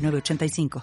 [0.00, 0.82] 985.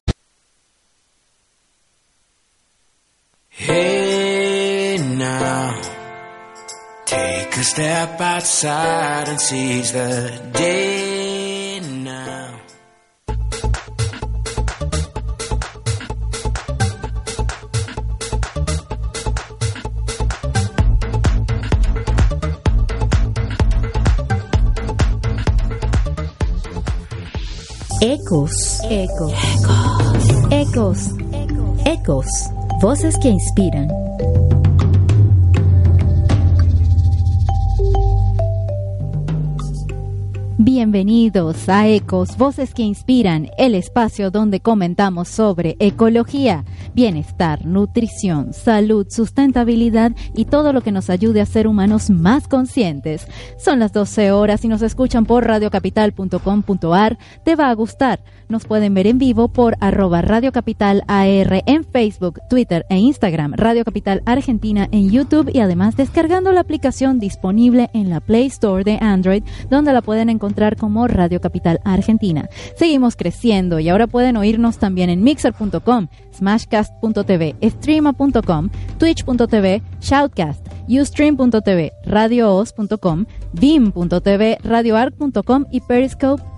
[3.50, 5.82] Hey now,
[7.06, 10.98] take a step outside and seize the day.
[28.02, 28.80] Ecos.
[28.90, 29.34] Ecos.
[30.52, 31.10] Ecos.
[31.86, 32.28] Ecos.
[32.80, 33.88] Voces que inspiran.
[40.68, 49.08] Bienvenidos a Ecos, Voces que Inspiran, el espacio donde comentamos sobre ecología, bienestar, nutrición, salud,
[49.10, 53.28] sustentabilidad y todo lo que nos ayude a ser humanos más conscientes.
[53.58, 57.18] Son las 12 horas y nos escuchan por radiocapital.com.ar.
[57.46, 58.20] Te va a gustar.
[58.50, 63.54] Nos pueden ver en vivo por arroba Radio Capital AR en Facebook, Twitter e Instagram,
[63.54, 68.86] Radio Capital Argentina en YouTube y además descargando la aplicación disponible en la Play Store
[68.86, 72.48] de Android, donde la pueden encontrar como Radio Capital Argentina.
[72.78, 83.26] Seguimos creciendo y ahora pueden oírnos también en mixer.com, smashcast.tv, streama.com, twitch.tv, shoutcast, ustream.tv, radioos.com,
[83.54, 86.57] beam.tv, radioarc.com y periscope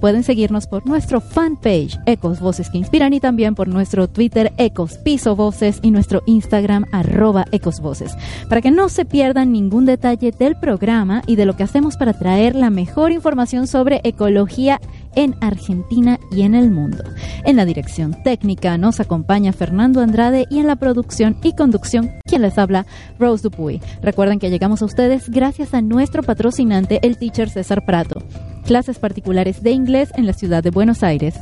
[0.00, 4.98] Pueden seguirnos por nuestro fanpage Ecos Voces que Inspiran y también por nuestro Twitter Ecos
[4.98, 8.16] Piso Voces y nuestro Instagram arroba Ecos Voces.
[8.48, 12.14] Para que no se pierdan ningún detalle del programa y de lo que hacemos para
[12.14, 14.80] traer la mejor información sobre ecología
[15.14, 17.04] en Argentina y en el mundo.
[17.44, 22.42] En la dirección técnica nos acompaña Fernando Andrade y en la producción y conducción, quien
[22.42, 22.86] les habla,
[23.18, 23.80] Rose Dupuy.
[24.02, 28.22] Recuerden que llegamos a ustedes gracias a nuestro patrocinante, el teacher César Prato.
[28.64, 31.34] Clases particulares de inglés en la ciudad de Buenos Aires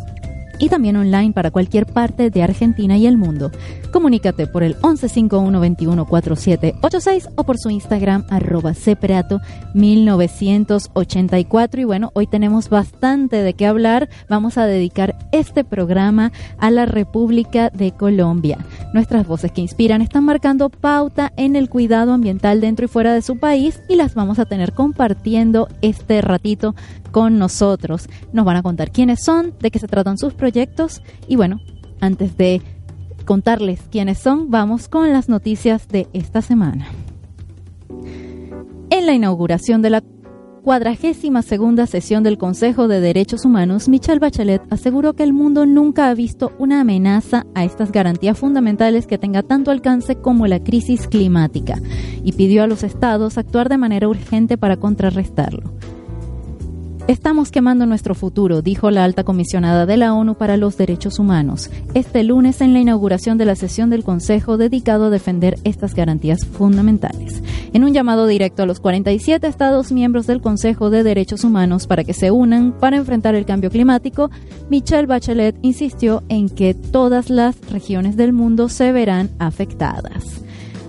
[0.58, 3.50] y también online para cualquier parte de Argentina y el mundo.
[3.92, 8.74] Comunícate por el 1151214786 o por su Instagram arroba
[9.74, 14.10] 1984 y bueno, hoy tenemos bastante de qué hablar.
[14.28, 18.58] Vamos a dedicar este programa a la República de Colombia.
[18.92, 23.22] Nuestras voces que inspiran están marcando pauta en el cuidado ambiental dentro y fuera de
[23.22, 26.76] su país y las vamos a tener compartiendo este ratito
[27.10, 28.08] con nosotros.
[28.32, 31.58] Nos van a contar quiénes son, de qué se tratan sus proyectos y bueno,
[32.00, 32.62] antes de
[33.24, 36.86] contarles quiénes son, vamos con las noticias de esta semana.
[38.90, 40.02] En la inauguración de la
[40.62, 46.08] cuadragésima segunda sesión del Consejo de Derechos Humanos, Michelle Bachelet aseguró que el mundo nunca
[46.08, 51.06] ha visto una amenaza a estas garantías fundamentales que tenga tanto alcance como la crisis
[51.08, 51.80] climática
[52.22, 55.72] y pidió a los estados actuar de manera urgente para contrarrestarlo.
[57.08, 61.70] Estamos quemando nuestro futuro, dijo la alta comisionada de la ONU para los Derechos Humanos,
[61.94, 66.44] este lunes en la inauguración de la sesión del Consejo dedicado a defender estas garantías
[66.44, 67.42] fundamentales.
[67.72, 72.04] En un llamado directo a los 47 Estados miembros del Consejo de Derechos Humanos para
[72.04, 74.30] que se unan para enfrentar el cambio climático,
[74.68, 80.42] Michelle Bachelet insistió en que todas las regiones del mundo se verán afectadas.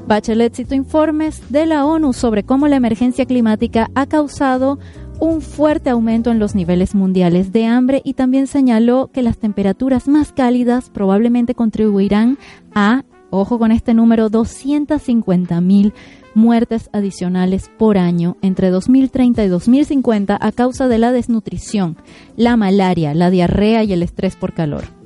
[0.06, 4.80] Bachelet citó informes de la ONU sobre cómo la emergencia climática ha causado
[5.19, 10.07] un fuerte aumento en los niveles mundiales de hambre y también señaló que las temperaturas
[10.07, 12.38] más cálidas probablemente contribuirán
[12.74, 15.94] a, ojo con este número, 250 mil
[16.35, 21.97] muertes adicionales por año entre 2030 y 2050 a causa de la desnutrición,
[22.38, 24.99] la malaria, la diarrea y el estrés por calor.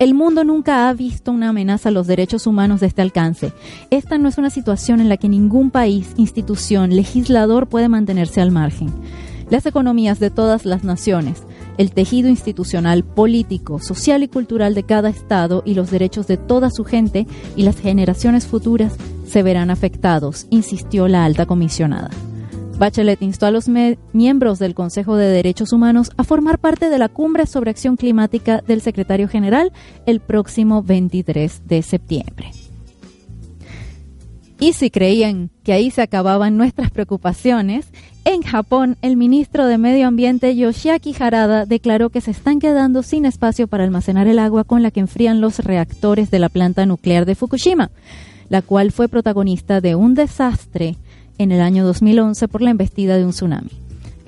[0.00, 3.52] El mundo nunca ha visto una amenaza a los derechos humanos de este alcance.
[3.90, 8.50] Esta no es una situación en la que ningún país, institución, legislador puede mantenerse al
[8.50, 8.92] margen.
[9.50, 11.44] Las economías de todas las naciones,
[11.78, 16.70] el tejido institucional, político, social y cultural de cada Estado y los derechos de toda
[16.70, 18.96] su gente y las generaciones futuras
[19.28, 22.10] se verán afectados, insistió la alta comisionada.
[22.78, 23.68] Bachelet instó a los
[24.12, 28.62] miembros del Consejo de Derechos Humanos a formar parte de la cumbre sobre acción climática
[28.66, 29.72] del secretario general
[30.06, 32.50] el próximo 23 de septiembre.
[34.58, 37.86] Y si creían que ahí se acababan nuestras preocupaciones,
[38.24, 43.26] en Japón el ministro de Medio Ambiente Yoshiaki Harada declaró que se están quedando sin
[43.26, 47.26] espacio para almacenar el agua con la que enfrían los reactores de la planta nuclear
[47.26, 47.90] de Fukushima,
[48.48, 50.96] la cual fue protagonista de un desastre
[51.38, 53.70] en el año 2011 por la embestida de un tsunami.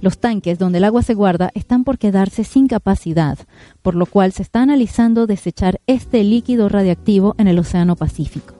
[0.00, 3.38] Los tanques donde el agua se guarda están por quedarse sin capacidad,
[3.82, 8.54] por lo cual se está analizando desechar este líquido radiactivo en el Océano Pacífico.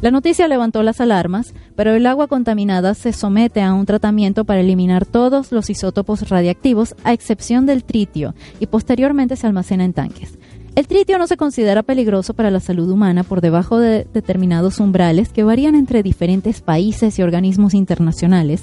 [0.00, 4.60] La noticia levantó las alarmas, pero el agua contaminada se somete a un tratamiento para
[4.60, 10.38] eliminar todos los isótopos radiactivos, a excepción del tritio, y posteriormente se almacena en tanques.
[10.76, 15.30] El tritio no se considera peligroso para la salud humana por debajo de determinados umbrales
[15.30, 18.62] que varían entre diferentes países y organismos internacionales.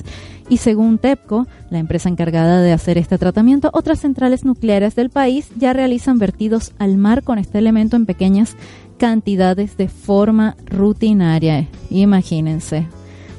[0.49, 5.49] Y según TEPCO, la empresa encargada de hacer este tratamiento, otras centrales nucleares del país
[5.57, 8.55] ya realizan vertidos al mar con este elemento en pequeñas
[8.97, 11.67] cantidades de forma rutinaria.
[11.89, 12.87] Imagínense.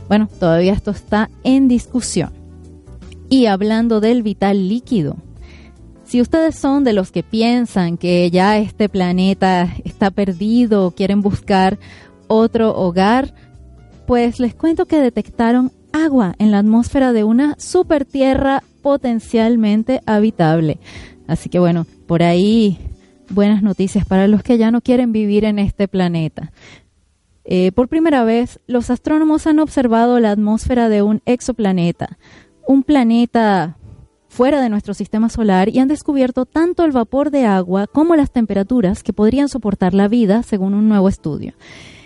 [0.09, 2.33] Bueno, todavía esto está en discusión.
[3.31, 5.17] Y hablando del vital líquido,
[6.09, 11.21] si ustedes son de los que piensan que ya este planeta está perdido o quieren
[11.21, 11.79] buscar
[12.29, 13.35] otro hogar,
[14.07, 20.79] pues les cuento que detectaron agua en la atmósfera de una super tierra potencialmente habitable.
[21.27, 22.79] Así que bueno, por ahí
[23.29, 26.53] buenas noticias para los que ya no quieren vivir en este planeta.
[27.45, 32.17] Eh, por primera vez, los astrónomos han observado la atmósfera de un exoplaneta,
[32.67, 33.77] un planeta
[34.29, 38.31] fuera de nuestro sistema solar y han descubierto tanto el vapor de agua como las
[38.31, 41.55] temperaturas que podrían soportar la vida, según un nuevo estudio.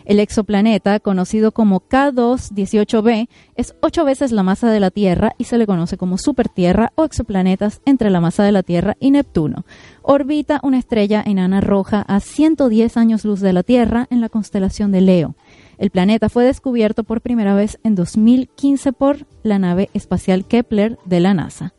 [0.05, 5.59] El exoplaneta, conocido como K2-18b, es ocho veces la masa de la Tierra y se
[5.59, 9.65] le conoce como supertierra o exoplanetas entre la masa de la Tierra y Neptuno.
[10.03, 14.91] Orbita una estrella enana roja a 110 años luz de la Tierra en la constelación
[14.91, 15.37] de Leo.
[15.79, 21.21] El planeta fue descubierto por primera vez en 2015 por la nave espacial Kepler de
[21.21, 21.75] la NASA.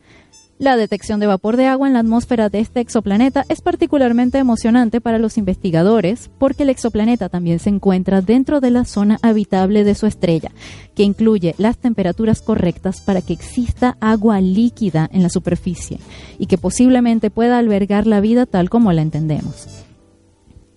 [0.60, 5.02] La detección de vapor de agua en la atmósfera de este exoplaneta es particularmente emocionante
[5.02, 9.96] para los investigadores porque el exoplaneta también se encuentra dentro de la zona habitable de
[9.96, 10.52] su estrella,
[10.96, 16.00] que incluye las temperaturas correctas para que exista agua líquida en la superficie
[16.38, 19.68] y que posiblemente pueda albergar la vida tal como la entendemos.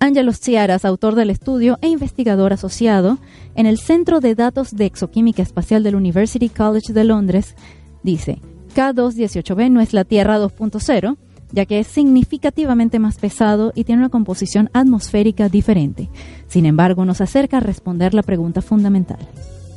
[0.00, 3.18] Angelo Ciaras, autor del estudio e investigador asociado
[3.54, 7.56] en el Centro de Datos de Exoquímica Espacial del University College de Londres,
[8.02, 8.40] dice,
[8.76, 11.16] K218b no es la Tierra 2.0,
[11.50, 16.10] ya que es significativamente más pesado y tiene una composición atmosférica diferente.
[16.46, 19.18] Sin embargo, nos acerca a responder la pregunta fundamental.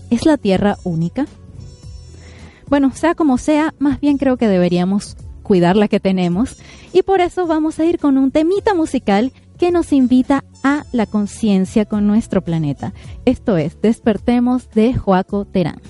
[0.09, 1.27] ¿Es la Tierra única?
[2.67, 6.57] Bueno, sea como sea, más bien creo que deberíamos cuidar la que tenemos
[6.91, 11.05] y por eso vamos a ir con un temita musical que nos invita a la
[11.05, 12.93] conciencia con nuestro planeta.
[13.25, 15.81] Esto es Despertemos de Joaco Terán.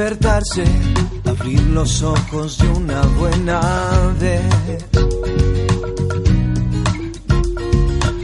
[0.00, 0.64] Despertarse,
[1.26, 3.60] abrir los ojos de una buena
[4.18, 4.42] vez.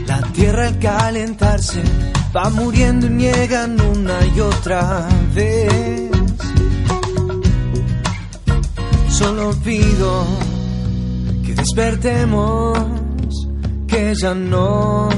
[0.07, 1.83] La tierra al calentarse
[2.35, 6.09] va muriendo y niegan una y otra vez.
[9.09, 10.25] Solo pido
[11.45, 12.79] que despertemos,
[13.87, 15.09] que ya no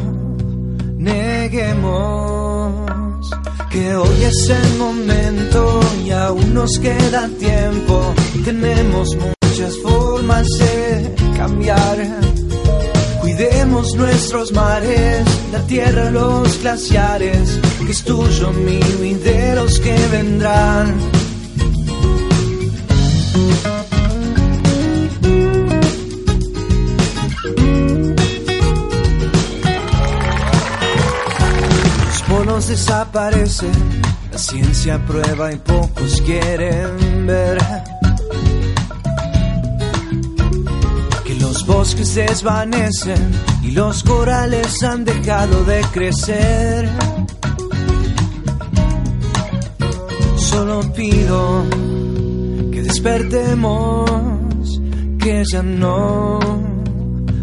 [0.97, 2.59] neguemos
[3.69, 8.13] que hoy es el momento y aún nos queda tiempo.
[8.43, 11.97] Tenemos muchas formas de cambiar.
[13.21, 19.95] Cuidemos nuestros mares, la tierra, los glaciares, que es tuyo, mío y de los que
[20.11, 21.18] vendrán.
[32.69, 33.71] Desaparecen,
[34.31, 37.57] la ciencia prueba y pocos quieren ver.
[41.25, 43.31] Que los bosques desvanecen
[43.63, 46.89] y los corales han dejado de crecer.
[50.37, 51.65] Solo pido
[52.71, 54.09] que despertemos,
[55.17, 56.39] que ya no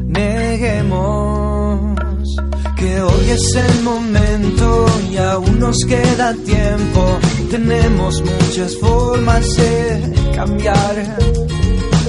[0.06, 1.55] neguemos
[2.86, 7.18] que hoy es el momento y aún nos queda tiempo.
[7.50, 10.94] Tenemos muchas formas de cambiar.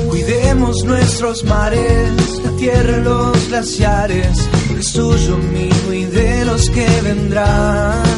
[0.07, 4.37] Cuidemos nuestros mares, la tierra, los glaciares,
[4.77, 8.16] es tuyo, mío y de los que vendrán.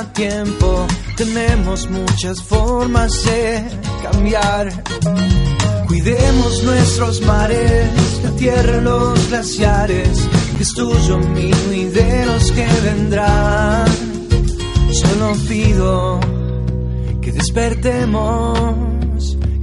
[0.00, 0.86] Tiempo.
[1.16, 3.62] Tenemos muchas formas de
[4.02, 4.72] cambiar.
[5.86, 7.90] Cuidemos nuestros mares,
[8.24, 13.86] la tierra, los glaciares, que es tuyo, mío y de los que vendrán.
[14.90, 16.20] Solo pido
[17.20, 18.68] que despertemos,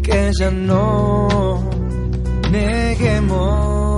[0.04, 1.68] que ya no
[2.52, 3.89] neguemos.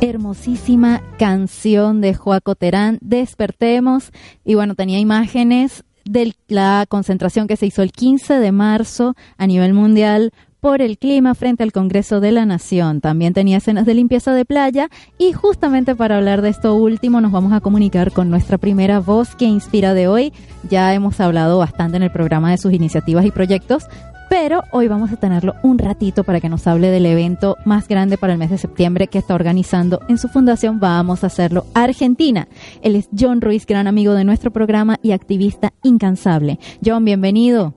[0.00, 4.12] Hermosísima canción de Joaco Terán, Despertemos.
[4.44, 9.46] Y bueno, tenía imágenes de la concentración que se hizo el 15 de marzo a
[9.46, 13.00] nivel mundial por el clima frente al Congreso de la Nación.
[13.00, 14.88] También tenía escenas de limpieza de playa
[15.18, 19.34] y justamente para hablar de esto último nos vamos a comunicar con nuestra primera voz
[19.34, 20.32] que inspira de hoy.
[20.68, 23.86] Ya hemos hablado bastante en el programa de sus iniciativas y proyectos,
[24.30, 28.16] pero hoy vamos a tenerlo un ratito para que nos hable del evento más grande
[28.16, 32.46] para el mes de septiembre que está organizando en su fundación Vamos a hacerlo Argentina.
[32.80, 36.60] Él es John Ruiz, gran amigo de nuestro programa y activista incansable.
[36.82, 37.74] John, bienvenido.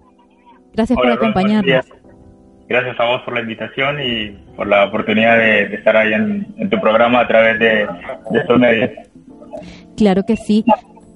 [0.73, 1.85] Gracias por acompañarnos.
[2.69, 6.79] Gracias a vos por la invitación y por la oportunidad de, estar ahí en, tu
[6.79, 7.87] programa a través de,
[8.29, 8.91] de estos medios.
[9.97, 10.63] Claro que sí.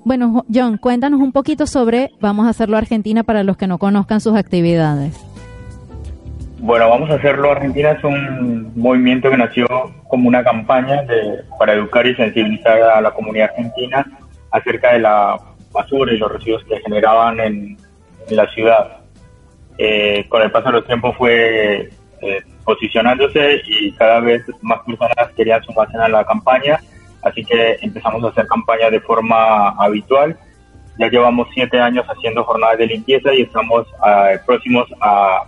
[0.04, 4.20] Bueno, John, cuéntanos un poquito sobre Vamos a hacerlo Argentina para los que no conozcan
[4.20, 5.27] sus actividades.
[6.60, 9.68] Bueno, Vamos a hacerlo Argentina es un movimiento que nació
[10.08, 14.06] como una campaña de, para educar y sensibilizar a la comunidad argentina
[14.52, 15.38] acerca de la
[15.72, 17.78] basura y los residuos que generaban en,
[18.30, 18.98] la ciudad.
[19.78, 21.90] Eh, con el paso de los tiempos fue
[22.22, 26.80] eh, posicionándose y cada vez más personas querían sumarse a la campaña
[27.28, 30.38] así que empezamos a hacer campañas de forma habitual.
[31.00, 35.44] Ya llevamos siete años haciendo jornadas de limpieza y estamos uh, próximos a,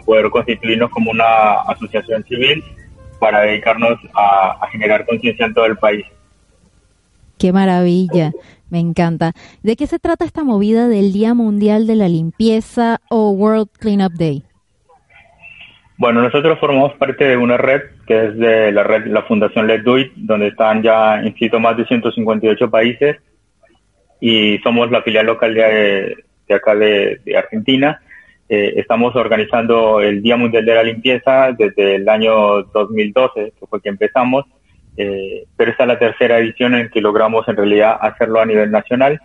[0.00, 2.64] poder constituirnos como una asociación civil
[3.18, 6.04] para dedicarnos a, generar conciencia en todo el país.
[7.38, 8.32] Qué maravilla,
[8.70, 9.32] me encanta.
[9.62, 14.12] ¿De qué se trata esta movida del Día Mundial de la Limpieza o World Cleanup
[14.12, 14.44] Day?
[15.96, 19.84] Bueno, nosotros formamos parte de una red que es de la red, la Fundación Let's
[19.84, 23.16] Do It, donde están ya inscritos más de 158 países
[24.20, 26.16] y somos la filial local de,
[26.48, 28.00] acá de, Argentina.
[28.48, 33.80] Eh, estamos organizando el Día Mundial de la Limpieza desde el año 2012, que fue
[33.80, 34.44] que empezamos,
[34.96, 38.70] eh, pero esta es la tercera edición en que logramos en realidad hacerlo a nivel
[38.70, 39.20] nacional,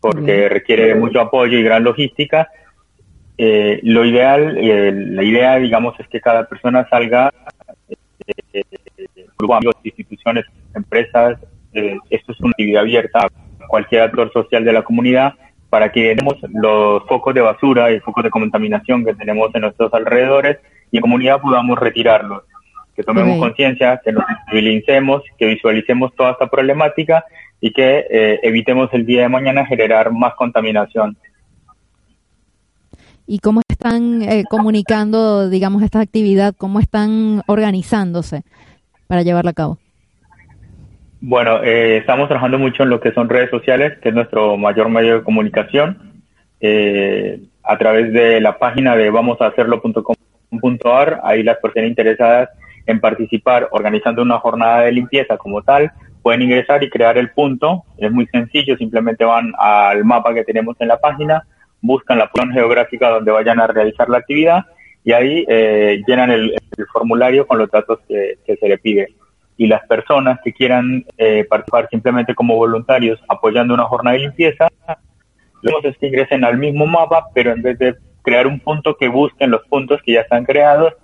[0.00, 2.48] porque requiere mucho apoyo y gran logística.
[3.36, 7.32] Eh, lo ideal, eh, la idea, digamos, es que cada persona salga,
[8.52, 8.62] eh,
[9.38, 10.44] grupos, instituciones,
[10.74, 11.38] empresas,
[12.08, 15.34] esto es una actividad abierta a cualquier actor social de la comunidad
[15.74, 19.92] para que demos los focos de basura y focos de contaminación que tenemos en nuestros
[19.92, 20.58] alrededores
[20.92, 22.44] y en comunidad podamos retirarlos,
[22.94, 27.24] que tomemos conciencia, que nos sensibilicemos, que visualicemos toda esta problemática
[27.60, 31.16] y que evitemos el día de mañana generar más contaminación.
[33.26, 38.44] Y cómo están eh, comunicando, digamos, esta actividad, cómo están organizándose
[39.08, 39.78] para llevarla a cabo.
[41.26, 44.90] Bueno, eh, estamos trabajando mucho en lo que son redes sociales, que es nuestro mayor
[44.90, 46.22] medio de comunicación,
[46.60, 52.50] eh, a través de la página de vamoshacerlo.com.ar, ahí las personas interesadas
[52.84, 57.84] en participar organizando una jornada de limpieza como tal, pueden ingresar y crear el punto,
[57.96, 61.46] es muy sencillo, simplemente van al mapa que tenemos en la página,
[61.80, 64.66] buscan la posición geográfica donde vayan a realizar la actividad
[65.02, 66.54] y ahí eh, llenan el,
[66.92, 69.08] formulario con los datos que, se le pide.
[69.56, 74.68] Y las personas que quieran eh, participar simplemente como voluntarios apoyando una jornada de limpieza,
[75.62, 78.96] lo que es que ingresen al mismo mapa, pero en vez de crear un punto,
[78.96, 80.94] que busquen los puntos que ya están creados,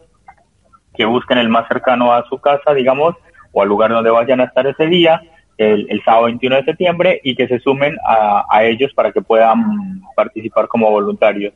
[0.94, 3.14] que busquen el más cercano a su casa, digamos,
[3.52, 5.22] o al lugar donde vayan a estar ese día,
[5.60, 10.68] el, sábado 21 de septiembre y que se sumen a, ellos para que puedan participar
[10.68, 11.52] como voluntarios.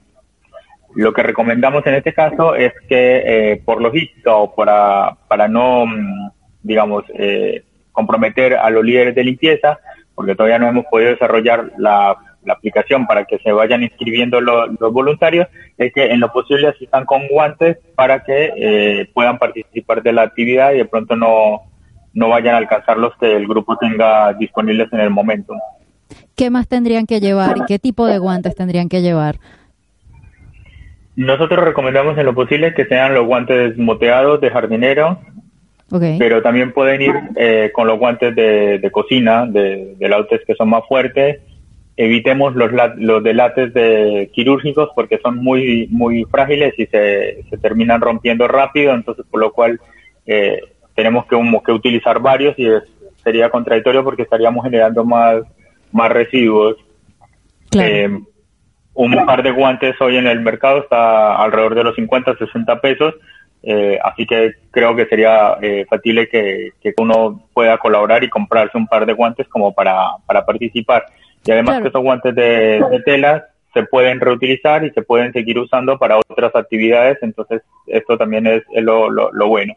[0.94, 3.22] Lo que recomendamos en este caso es que
[3.52, 6.30] eh, por logística o para, para no, mm,
[6.64, 9.78] digamos, eh, comprometer a los líderes de limpieza,
[10.16, 12.16] porque todavía no hemos podido desarrollar la,
[12.46, 17.26] aplicación para que se vayan inscribiendo los voluntarios, es que en lo posible asistan con
[17.26, 21.62] guantes para que eh, puedan participar de la actividad y de pronto no,
[22.12, 25.54] no vayan a alcanzar los que el grupo tenga disponibles en el momento.
[26.36, 29.36] ¿Qué más tendrían que llevar qué tipo de guantes tendrían que llevar?
[31.16, 35.20] Nosotros recomendamos en lo posible que sean los guantes moteados de jardinero,
[36.18, 40.84] pero también pueden ir eh, con los guantes de, cocina, de, de que son más
[40.86, 41.40] fuertes.
[41.96, 47.58] Evitemos los, los de lates de quirúrgicos porque son muy, muy frágiles y se, se
[47.58, 49.80] terminan rompiendo rápido, entonces por lo cual
[50.26, 50.60] eh,
[50.94, 52.68] tenemos que, que utilizar varios y
[53.22, 55.42] sería contradictorio porque estaríamos generando más,
[55.92, 56.76] más residuos.
[57.76, 58.08] Eh,
[58.94, 63.14] un par de guantes hoy en el mercado está alrededor de los 50, 60 pesos,
[63.66, 68.86] eh, así que creo que sería eh, factible que, uno pueda colaborar y comprarse un
[68.86, 71.06] par de guantes como para, para participar.
[71.46, 75.98] Y además que esos guantes de, tela se pueden reutilizar y se pueden seguir usando
[75.98, 79.74] para otras actividades, entonces esto también es, lo, lo, bueno.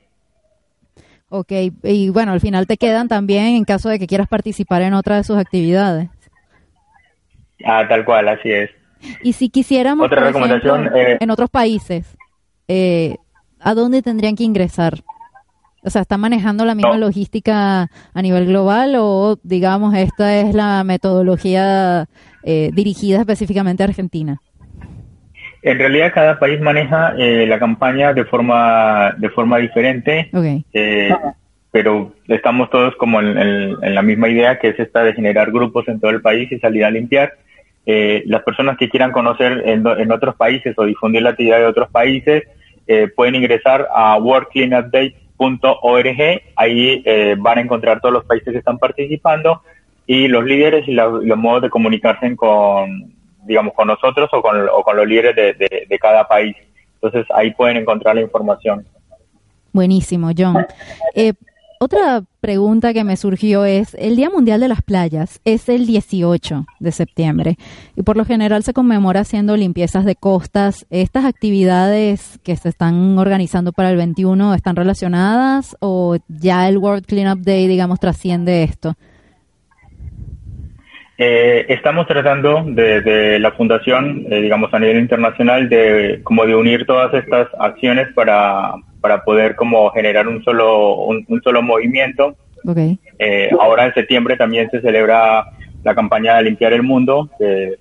[1.29, 1.51] Ok,
[1.84, 5.17] y bueno, al final te quedan también en caso de que quieras participar en otra
[5.17, 6.10] de sus actividades.
[7.65, 8.70] Ah, tal cual, así es.
[9.24, 12.17] Y si quisiéramos, eh, en otros países,
[12.67, 13.15] eh,
[13.59, 14.95] ¿a dónde tendrían que ingresar?
[15.83, 20.83] O sea, ¿están manejando la misma logística a nivel global o, digamos, esta es la
[20.83, 22.07] metodología
[22.43, 24.41] eh, dirigida específicamente a Argentina?
[25.61, 30.29] En realidad, cada país maneja la campaña de forma de forma diferente,
[31.71, 35.99] pero estamos todos como en, la misma idea, que es esta de generar grupos en
[35.99, 37.33] todo el país y salir a limpiar.
[37.85, 41.89] Eh, las personas que quieran conocer en, otros países o difundir la actividad de otros
[41.89, 42.43] países
[42.88, 46.41] eh, pueden ingresar a worldcleanupdate.org.
[46.56, 49.62] Ahí eh, van a encontrar todos los países que están participando
[50.06, 53.13] y los líderes y los modos de comunicarse con,
[53.44, 56.56] digamos, con nosotros o con, los líderes de, de cada país.
[56.96, 58.86] Entonces ahí pueden encontrar la información.
[59.77, 60.65] Buenísimo, John.
[61.13, 61.34] Eh,
[61.79, 66.65] otra pregunta que me surgió es, el Día Mundial de las Playas es el 18
[66.79, 67.57] de septiembre
[67.96, 70.86] y por lo general se conmemora haciendo limpiezas de costas.
[70.89, 77.05] ¿Estas actividades que se están organizando para el 21 están relacionadas o ya el World
[77.05, 78.96] Cleanup Day, digamos, trasciende esto?
[81.20, 86.85] Eh, estamos tratando de, la fundación, eh, digamos a nivel internacional, de como de unir
[86.85, 88.75] todas estas acciones para,
[89.07, 92.35] para poder como generar un solo, un, solo movimiento.
[93.17, 95.46] Eh, ahora en septiembre también se celebra
[95.81, 97.75] la campaña de limpiar el mundo, que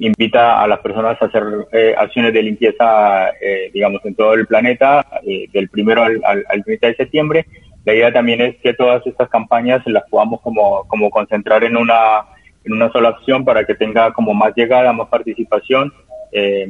[0.00, 4.48] invita a las personas a hacer eh, acciones de limpieza, eh, digamos, en todo el
[4.48, 7.46] planeta, del primero al, al, 30 de septiembre.
[7.84, 12.24] La idea también es que todas estas campañas las podamos como, como concentrar en una,
[12.64, 15.92] en una sola acción para que tenga como más llegada, más participación.
[16.32, 16.68] Eh,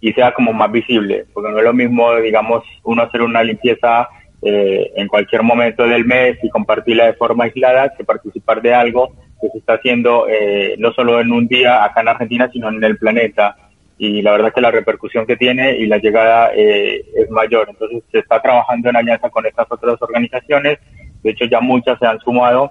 [0.00, 4.08] y sea como más visible, porque no es lo mismo, digamos, uno hacer una limpieza
[4.42, 9.12] eh, en cualquier momento del mes y compartirla de forma aislada que participar de algo
[9.40, 12.82] que se está haciendo eh, no solo en un día acá en Argentina, sino en
[12.82, 13.56] el planeta.
[13.98, 17.68] Y la verdad es que la repercusión que tiene y la llegada eh, es mayor.
[17.68, 20.78] Entonces se está trabajando en alianza con estas otras organizaciones.
[21.22, 22.70] De hecho, ya muchas se han sumado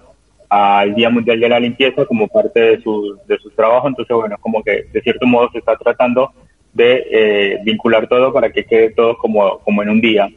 [0.49, 3.87] al Día Mundial de la Limpieza como parte de su, de su trabajo.
[3.87, 6.33] Entonces, bueno, como que de cierto modo se está tratando
[6.73, 10.29] de eh, vincular todo para que quede todo como, como en un día.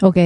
[0.00, 0.18] Ok.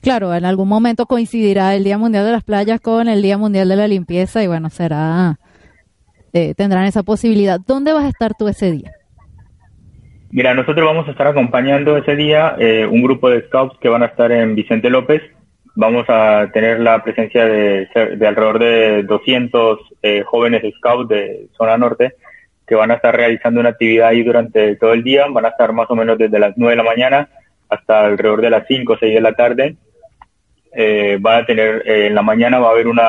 [0.00, 3.68] Claro, en algún momento coincidirá el Día Mundial de las Playas con el Día Mundial
[3.68, 5.38] de la Limpieza y bueno, será,
[6.32, 7.60] eh, tendrán esa posibilidad.
[7.64, 8.90] ¿Dónde vas a estar tú ese día?
[10.30, 14.02] Mira, nosotros vamos a estar acompañando ese día eh, un grupo de scouts que van
[14.02, 15.22] a estar en Vicente López.
[15.74, 19.78] Vamos a tener la presencia de, de alrededor de 200
[20.26, 22.14] jóvenes scouts de zona norte
[22.72, 25.74] que van a estar realizando una actividad ahí durante todo el día, van a estar
[25.74, 27.28] más o menos desde las 9 de la mañana
[27.68, 29.76] hasta alrededor de las 5 o 6 de la tarde.
[30.74, 33.04] Eh, van a tener, eh, en la mañana va a haber una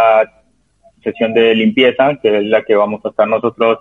[1.02, 3.80] sesión de limpieza, que es la que vamos a estar nosotros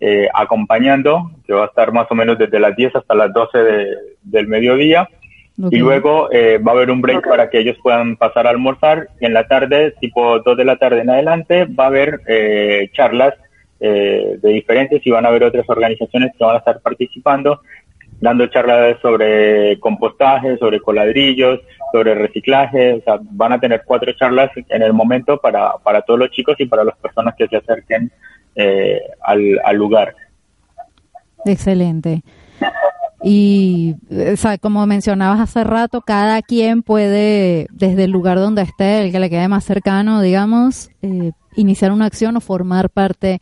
[0.00, 3.58] eh, acompañando, que va a estar más o menos desde las 10 hasta las 12
[4.22, 5.08] del mediodía.
[5.70, 9.10] Y luego va a haber un break para que ellos puedan pasar a almorzar.
[9.20, 12.20] Y en la tarde, tipo 2 de la tarde en adelante, va a haber
[12.94, 13.34] charlas
[13.80, 17.60] eh, de diferentes y van a haber otras organizaciones que van a estar participando,
[18.20, 21.60] dando charlas sobre compostaje, sobre coladrillos,
[21.92, 26.20] sobre reciclaje, o sea, van a tener cuatro charlas en el momento para, para todos
[26.20, 28.12] los chicos y para las personas que se acerquen
[28.54, 30.14] eh, al, al lugar.
[31.46, 32.22] Excelente.
[33.22, 39.02] Y o sea, como mencionabas hace rato, cada quien puede, desde el lugar donde esté,
[39.02, 43.40] el que le quede más cercano, digamos, eh, iniciar una acción o formar parte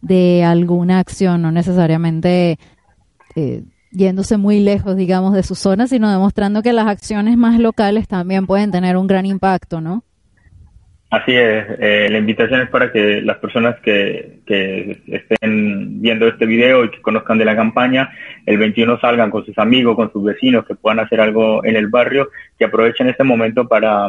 [0.00, 2.58] de alguna acción, no necesariamente
[3.36, 8.08] eh, yéndose muy lejos, digamos, de su zona, sino demostrando que las acciones más locales
[8.08, 10.04] también pueden tener un gran impacto, ¿no?
[11.10, 16.46] Así es, eh, la invitación es para que las personas que, que, estén viendo este
[16.46, 18.10] video y que conozcan de la campaña,
[18.46, 21.88] el 21 salgan con sus amigos, con sus vecinos, que puedan hacer algo en el
[21.88, 24.06] barrio, que aprovechen este momento para,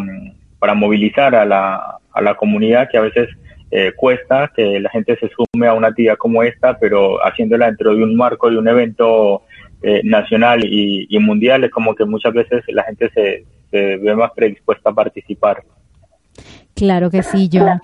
[0.62, 3.28] para movilizar a la, a la comunidad que a veces
[3.72, 7.96] eh, cuesta que la gente se sume a una actividad como esta, pero haciéndola dentro
[7.96, 9.42] de un marco de un evento
[9.82, 14.16] eh, nacional y, y, mundial, es como que muchas veces la gente se, se ve
[14.16, 15.64] más predispuesta a participar.
[16.76, 17.82] Claro que sí, John.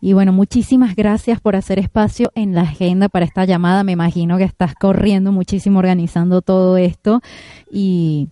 [0.00, 3.84] Y bueno, muchísimas gracias por hacer espacio en la agenda para esta llamada.
[3.84, 7.20] Me imagino que estás corriendo muchísimo organizando todo esto.
[7.70, 8.28] Y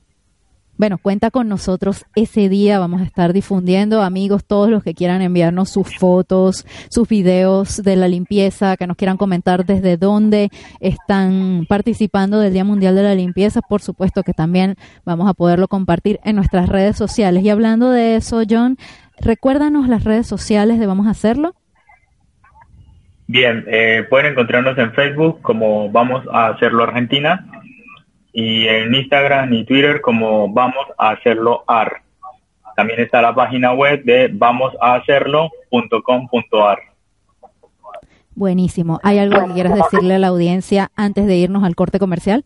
[0.83, 2.81] bueno, cuenta con nosotros ese día.
[2.81, 7.95] Vamos a estar difundiendo, amigos, todos los que quieran enviarnos sus fotos, sus videos de
[7.95, 10.49] la limpieza, que nos quieran comentar desde dónde
[10.81, 13.61] están participando del Día Mundial de la Limpieza.
[13.63, 17.45] Por supuesto que también vamos a poderlo compartir en nuestras redes sociales.
[17.45, 18.77] Y hablando de eso, John,
[19.21, 21.55] Recuérdanos las redes sociales de Vamos a Hacerlo.
[23.29, 27.47] Bien, eh, pueden encontrarnos en Facebook como Vamos a Hacerlo Argentina
[28.33, 32.03] y en Instagram y Twitter como Vamos a Hacerlo AR.
[32.77, 36.79] También está la página web de vamosahacerlo.com.ar.
[38.35, 38.99] Buenísimo.
[39.03, 42.45] ¿Hay algo que quieras decirle a la audiencia antes de irnos al corte comercial?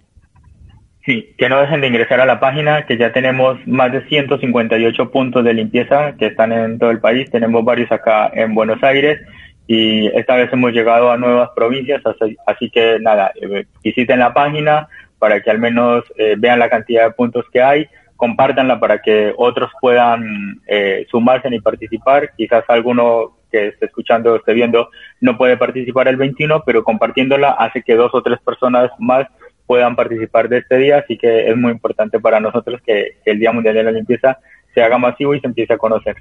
[1.05, 5.13] Sí, que no dejen de ingresar a la página, que ya tenemos más de 158
[5.13, 7.31] puntos de limpieza que están en todo el país.
[7.31, 9.21] Tenemos varios acá en Buenos Aires
[9.69, 12.03] y esta vez hemos llegado a nuevas provincias,
[12.47, 17.05] así, que nada, eh, visiten la página para que al menos eh, vean la cantidad
[17.05, 22.33] de puntos que hay, compártanla para que otros puedan eh, sumarse y participar.
[22.37, 27.51] Quizás alguno que esté escuchando o esté viendo no puede participar el 21, pero compartiéndola
[27.53, 29.27] hace que dos o tres personas más
[29.67, 33.53] puedan participar de este día, así que es muy importante para nosotros que, el Día
[33.53, 34.39] Mundial de la Limpieza
[34.73, 36.17] se haga masivo y se empiece a conocer.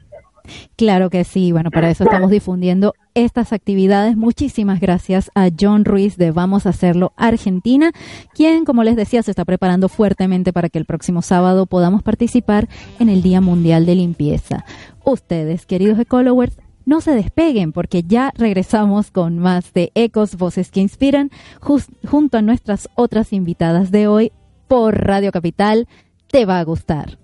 [0.76, 4.18] Claro que sí, bueno, para eso estamos difundiendo estas actividades.
[4.18, 7.92] Muchísimas gracias a John Ruiz de Vamos a Hacerlo Argentina,
[8.34, 12.68] quien, como les decía, se está preparando fuertemente para que el próximo sábado podamos participar
[13.00, 14.66] en el Día Mundial de Limpieza.
[15.04, 20.82] Ustedes, queridos ecologers, no se despeguen porque ya regresamos con más de Ecos, Voces que
[20.82, 24.32] Inspiran, junto a nuestras otras invitadas de hoy
[24.68, 25.88] por Radio Capital.
[26.28, 27.18] Te va a gustar.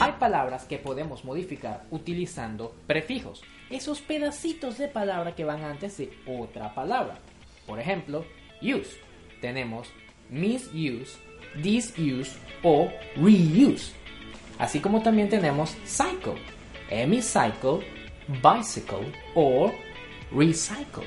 [0.00, 6.12] Hay palabras que podemos modificar utilizando prefijos, esos pedacitos de palabra que van antes de
[6.26, 7.18] otra palabra.
[7.66, 8.24] Por ejemplo,
[8.60, 8.98] use.
[9.40, 9.88] Tenemos
[10.30, 11.18] misuse,
[11.62, 13.92] disuse o reuse.
[14.58, 16.54] Así como también tenemos cycle
[16.88, 17.82] hemicycle,
[18.42, 19.72] bicycle, or
[20.30, 21.06] recycle.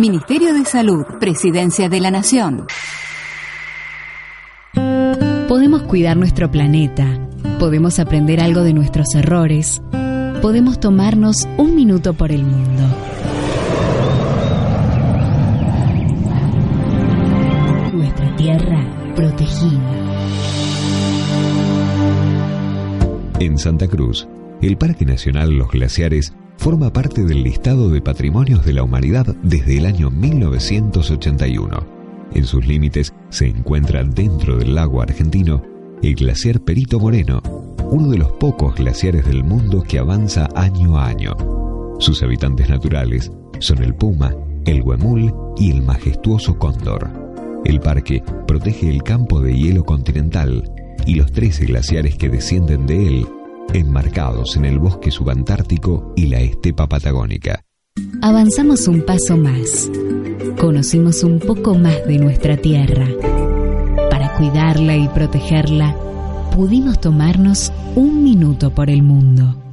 [0.00, 2.66] Ministerio de Salud, Presidencia de la Nación.
[5.46, 9.82] Podemos cuidar nuestro planeta, podemos aprender algo de nuestros errores,
[10.40, 12.82] podemos tomarnos un minuto por el mundo.
[17.92, 19.92] Nuestra tierra protegida.
[23.38, 24.26] En Santa Cruz,
[24.62, 29.78] el Parque Nacional Los Glaciares forma parte del listado de patrimonios de la humanidad desde
[29.78, 31.86] el año 1981.
[32.34, 35.62] En sus límites se encuentra dentro del lago argentino
[36.02, 37.40] el glaciar Perito Moreno,
[37.90, 41.34] uno de los pocos glaciares del mundo que avanza año a año.
[41.98, 47.08] Sus habitantes naturales son el puma, el huemul y el majestuoso cóndor.
[47.64, 50.70] El parque protege el campo de hielo continental
[51.06, 53.26] y los 13 glaciares que descienden de él
[53.72, 57.62] enmarcados en el bosque subantártico y la estepa patagónica.
[58.22, 59.90] Avanzamos un paso más.
[60.58, 63.06] Conocimos un poco más de nuestra tierra.
[64.10, 65.96] Para cuidarla y protegerla,
[66.54, 69.69] pudimos tomarnos un minuto por el mundo.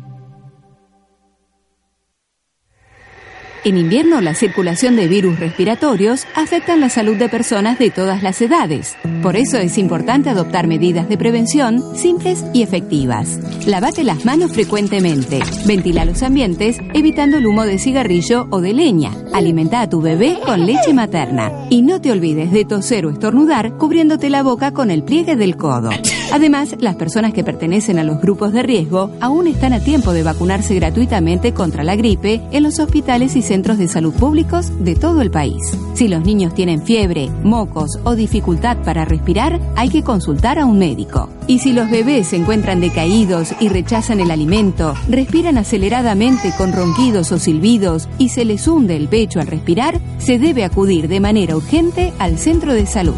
[3.63, 8.41] En invierno, la circulación de virus respiratorios afecta la salud de personas de todas las
[8.41, 8.95] edades.
[9.21, 13.39] Por eso es importante adoptar medidas de prevención simples y efectivas.
[13.65, 15.39] Lavate las manos frecuentemente.
[15.65, 19.11] Ventila los ambientes evitando el humo de cigarrillo o de leña.
[19.33, 21.51] Alimenta a tu bebé con leche materna.
[21.69, 25.57] Y no te olvides de toser o estornudar cubriéndote la boca con el pliegue del
[25.57, 25.89] codo.
[26.31, 30.23] Además, las personas que pertenecen a los grupos de riesgo aún están a tiempo de
[30.23, 35.21] vacunarse gratuitamente contra la gripe en los hospitales y centros de salud públicos de todo
[35.21, 35.61] el país.
[35.93, 40.77] Si los niños tienen fiebre, mocos o dificultad para respirar, hay que consultar a un
[40.77, 41.29] médico.
[41.47, 47.31] Y si los bebés se encuentran decaídos y rechazan el alimento, respiran aceleradamente con ronquidos
[47.31, 51.55] o silbidos y se les hunde el pecho al respirar, se debe acudir de manera
[51.55, 53.15] urgente al centro de salud.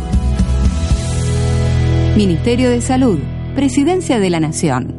[2.20, 3.18] Ministerio de Salud,
[3.56, 4.99] Presidencia de la Nación.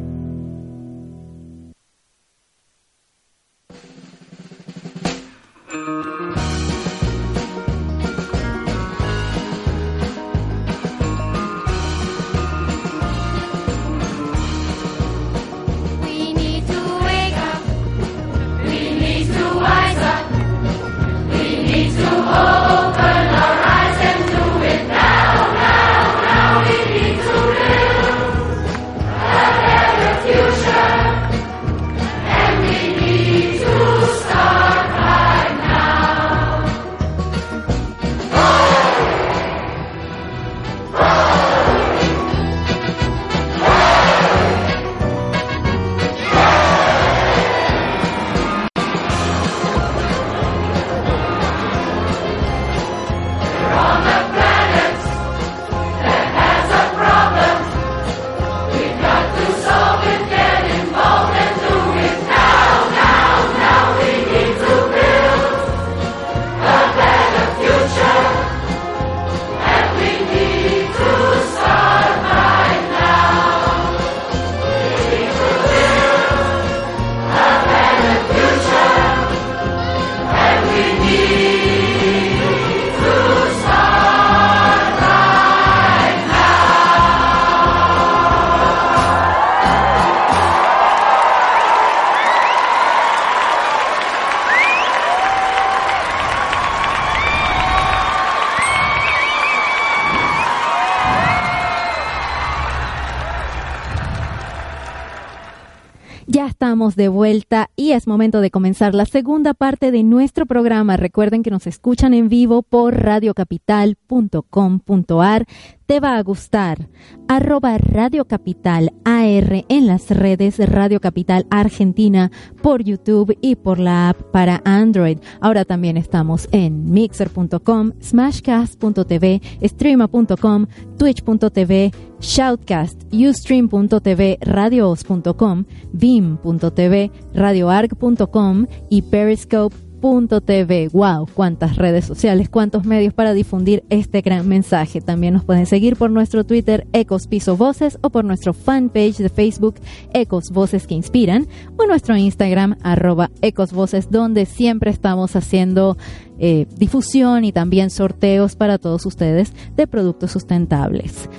[106.89, 110.97] De vuelta y es momento de comenzar la segunda parte de nuestro programa.
[110.97, 115.45] Recuerden que nos escuchan en vivo por radiocapital.com.ar
[115.91, 116.87] te va a gustar.
[117.27, 122.31] Arroba Radio Capital AR en las redes Radio Capital Argentina
[122.63, 125.17] por YouTube y por la app para Android.
[125.41, 139.90] Ahora también estamos en mixer.com, smashcast.tv, streama.com, twitch.tv, shoutcast, ustream.tv, radios.com, beam.tv, radioarg.com y periscope
[140.01, 140.89] TV.
[140.91, 144.99] Wow, cuántas redes sociales, cuántos medios para difundir este gran mensaje.
[144.99, 149.29] También nos pueden seguir por nuestro Twitter Ecos Piso Voces o por nuestro fanpage de
[149.29, 149.75] Facebook
[150.13, 155.97] Ecos Voces que Inspiran o nuestro Instagram arroba Ecos Voces donde siempre estamos haciendo
[156.39, 161.29] eh, difusión y también sorteos para todos ustedes de productos sustentables.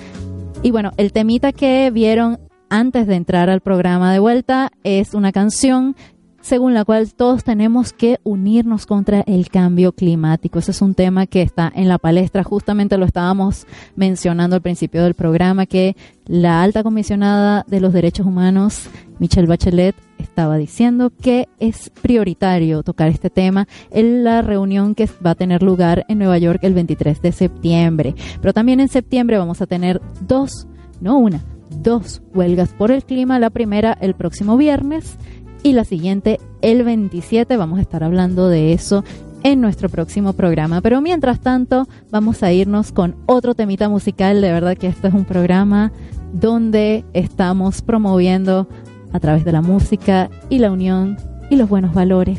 [0.62, 2.38] Y bueno, el temita que vieron
[2.70, 5.96] antes de entrar al programa de vuelta es una canción
[6.42, 10.58] según la cual todos tenemos que unirnos contra el cambio climático.
[10.58, 12.42] Ese es un tema que está en la palestra.
[12.42, 18.26] Justamente lo estábamos mencionando al principio del programa, que la alta comisionada de los derechos
[18.26, 25.08] humanos, Michelle Bachelet, estaba diciendo que es prioritario tocar este tema en la reunión que
[25.24, 28.14] va a tener lugar en Nueva York el 23 de septiembre.
[28.40, 30.66] Pero también en septiembre vamos a tener dos,
[31.00, 33.38] no una, dos huelgas por el clima.
[33.38, 35.16] La primera el próximo viernes
[35.62, 37.56] y la siguiente el 27.
[37.56, 39.04] Vamos a estar hablando de eso
[39.42, 40.80] en nuestro próximo programa.
[40.80, 44.40] Pero mientras tanto, vamos a irnos con otro temita musical.
[44.40, 45.92] De verdad que este es un programa
[46.32, 48.68] donde estamos promoviendo
[49.12, 51.18] a través de la música y la unión
[51.50, 52.38] y los buenos valores,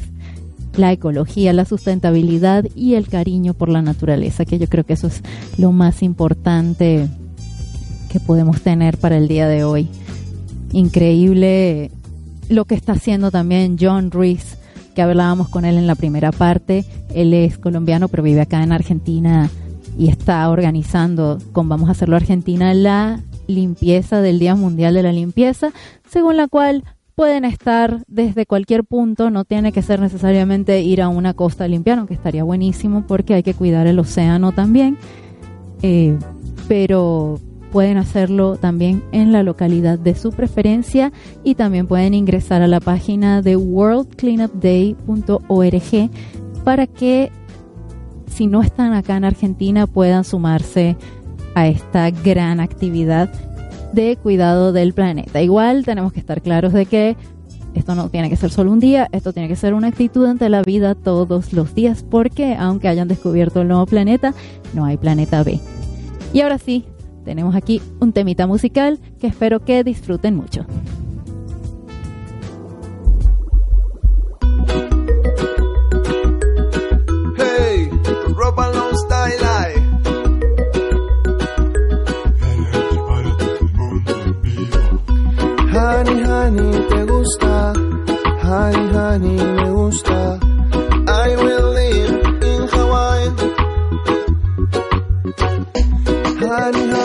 [0.76, 5.08] la ecología, la sustentabilidad y el cariño por la naturaleza, que yo creo que eso
[5.08, 5.22] es
[5.58, 7.08] lo más importante
[8.10, 9.88] que podemos tener para el día de hoy.
[10.72, 11.92] Increíble
[12.50, 14.58] lo que está haciendo también John Ruiz,
[14.96, 16.86] que hablábamos con él en la primera parte.
[17.14, 19.50] Él es colombiano, pero vive acá en Argentina
[19.98, 25.12] y está organizando con Vamos a hacerlo Argentina la limpieza del Día Mundial de la
[25.12, 25.72] Limpieza,
[26.08, 26.84] según la cual
[27.16, 31.68] pueden estar desde cualquier punto, no tiene que ser necesariamente ir a una costa a
[31.68, 34.98] limpiar, aunque estaría buenísimo porque hay que cuidar el océano también,
[35.84, 36.18] eh,
[36.68, 37.40] pero
[37.74, 41.12] pueden hacerlo también en la localidad de su preferencia
[41.44, 46.10] y también pueden ingresar a la página de worldcleanupday.org
[46.64, 47.32] para que
[48.28, 50.96] si no están acá en Argentina puedan sumarse
[51.56, 53.34] a esta gran actividad
[53.92, 55.42] de cuidado del planeta.
[55.42, 57.18] Igual tenemos que estar claros de que
[57.74, 60.48] esto no tiene que ser solo un día, esto tiene que ser una actitud ante
[60.48, 64.36] la vida todos los días, porque aunque hayan descubierto el nuevo planeta,
[64.76, 65.60] no hay planeta B.
[66.34, 66.86] Y ahora sí,
[67.24, 70.66] tenemos aquí un temita musical que espero que disfruten mucho.
[77.38, 77.90] Hey,
[85.76, 87.74] Honey, honey, te gusta.
[88.44, 90.40] Honey, honey, me gusta.
[91.08, 93.30] I will live in Hawaii.
[96.40, 97.03] Honey, honey,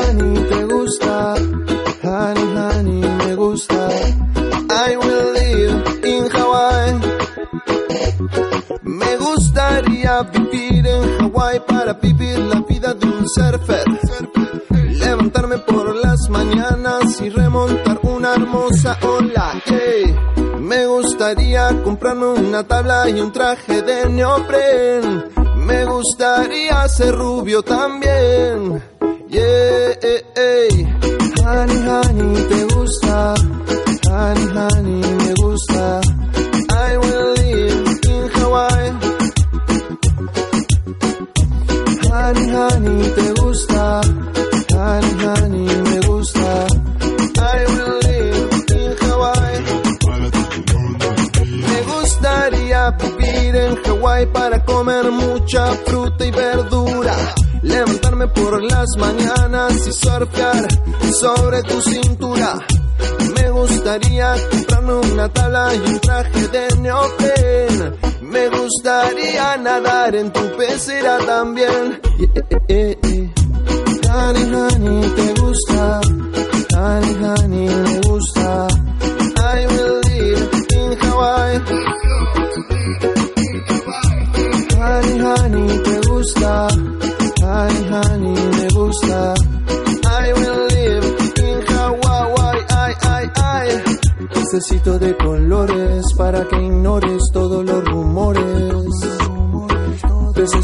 [8.82, 13.84] Me gustaría vivir en Hawaii para vivir la vida de un surfer.
[14.90, 19.54] Levantarme por las mañanas y remontar una hermosa ola.
[20.60, 25.24] Me gustaría comprarme una tabla y un traje de neopren.
[25.56, 28.82] Me gustaría ser rubio también.
[29.28, 30.88] Yeah, hey, hey.
[31.44, 33.34] Honey, honey, te gusta.
[34.10, 36.00] Honey, honey, me gusta.
[42.28, 44.00] Honey, honey, te gusta.
[44.74, 46.66] Honey, honey, me gusta.
[47.38, 49.58] I will live in Hawaii.
[51.68, 57.14] Me gustaría vivir en Hawaii para comer mucha fruta y verdura.
[57.62, 60.68] Levantarme por las mañanas y surfear
[61.18, 62.58] sobre tu cintura.
[63.36, 68.17] Me gustaría comprarme una tabla y un traje de neopren.
[68.30, 72.00] Me gustaría nadar en tu pecera también.
[72.68, 73.38] Yeah, yeah.
[74.10, 76.00] Honey, honey, te gusta.
[76.76, 78.68] Honey, honey, me gusta.
[79.38, 81.58] I will live in Hawaii.
[84.76, 86.68] Honey, honey, te gusta.
[87.42, 89.34] Honey, honey, me gusta.
[90.04, 91.06] I will live
[91.46, 92.60] in Hawaii.
[92.70, 93.68] Ay, ay, ay.
[94.34, 97.87] Necesito de colores para que ignores los rumores.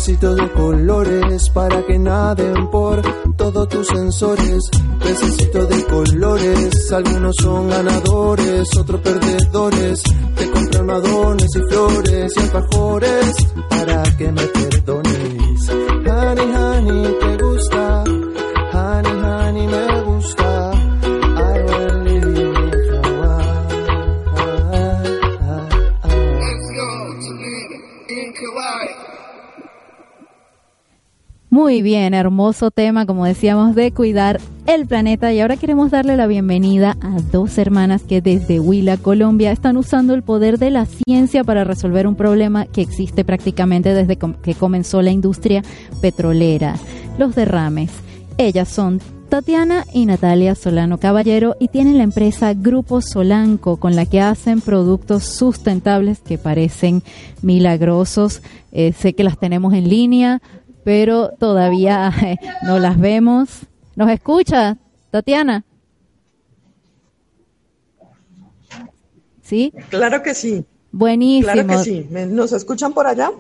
[0.07, 3.01] Necesito de colores para que naden por
[3.39, 4.63] todos tus sensores.
[5.03, 10.03] Necesito de colores, algunos son ganadores, otros perdedores.
[10.37, 13.35] Te compran madones y flores y alfajores
[13.71, 15.71] para que me perdones.
[15.71, 17.24] Honey, honey,
[31.75, 35.33] Muy bien, hermoso tema, como decíamos, de cuidar el planeta.
[35.33, 40.15] Y ahora queremos darle la bienvenida a dos hermanas que desde Huila, Colombia, están usando
[40.15, 45.03] el poder de la ciencia para resolver un problema que existe prácticamente desde que comenzó
[45.03, 45.65] la industria
[46.01, 46.77] petrolera,
[47.19, 47.91] los derrames.
[48.39, 54.07] Ellas son Tatiana y Natalia Solano Caballero y tienen la empresa Grupo Solanco con la
[54.07, 57.03] que hacen productos sustentables que parecen
[57.43, 58.43] milagrosos.
[58.71, 60.41] Eh, sé que las tenemos en línea,
[60.85, 62.13] pero todavía
[62.63, 63.49] no las vemos.
[63.97, 64.77] ¿Nos escucha,
[65.11, 65.65] Tatiana?
[69.43, 69.73] ¿Sí?
[69.91, 70.65] Claro que sí.
[70.93, 71.53] Buenísimo.
[71.53, 72.07] Claro que sí.
[72.11, 73.31] ¿Me- ¿Nos escuchan por allá?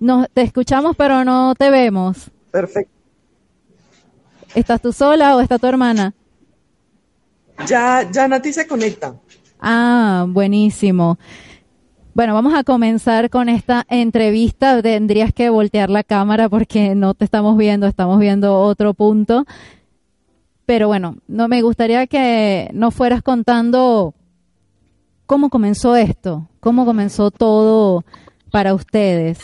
[0.00, 2.30] Nos, te escuchamos, pero no te vemos.
[2.50, 2.92] Perfecto.
[4.54, 6.14] ¿Estás tú sola o está tu hermana?
[7.66, 9.14] Ya, ya Nati se conecta.
[9.60, 11.18] Ah, buenísimo.
[12.18, 14.82] Bueno, vamos a comenzar con esta entrevista.
[14.82, 19.46] Tendrías que voltear la cámara porque no te estamos viendo, estamos viendo otro punto.
[20.66, 24.14] Pero bueno, no me gustaría que nos fueras contando
[25.26, 28.04] cómo comenzó esto, cómo comenzó todo
[28.50, 29.38] para ustedes.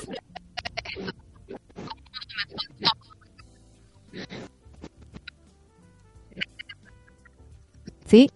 [8.06, 8.28] ¿Sí?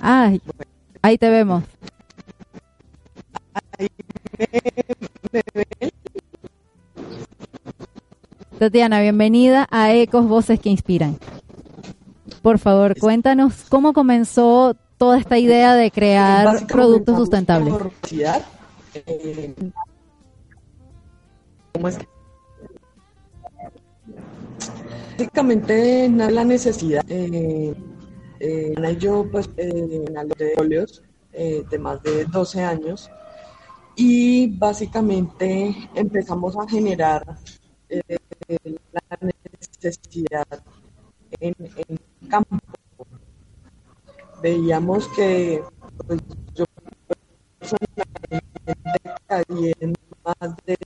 [0.00, 0.42] Ay,
[1.00, 1.62] ahí te vemos.
[8.58, 11.18] Tatiana, bienvenida a Ecos Voces que Inspiran.
[12.40, 17.74] Por favor, cuéntanos cómo comenzó toda esta idea de crear productos sustentables?
[18.94, 19.54] Eh,
[21.72, 21.98] ¿Cómo es?
[25.18, 27.04] Básicamente, no la necesidad.
[27.08, 27.74] Eh,
[28.40, 30.04] eh, yo, pues, eh,
[30.38, 31.02] de óleos
[31.32, 33.10] de más de 12 años
[33.94, 37.22] y básicamente empezamos a generar
[38.48, 40.46] eh, la necesidad
[41.40, 41.54] en,
[41.88, 42.58] en campo.
[44.42, 45.62] Veíamos que
[46.06, 46.20] pues,
[46.54, 46.64] yo
[47.58, 48.42] personalmente
[49.26, 49.92] caí en
[50.24, 50.76] más de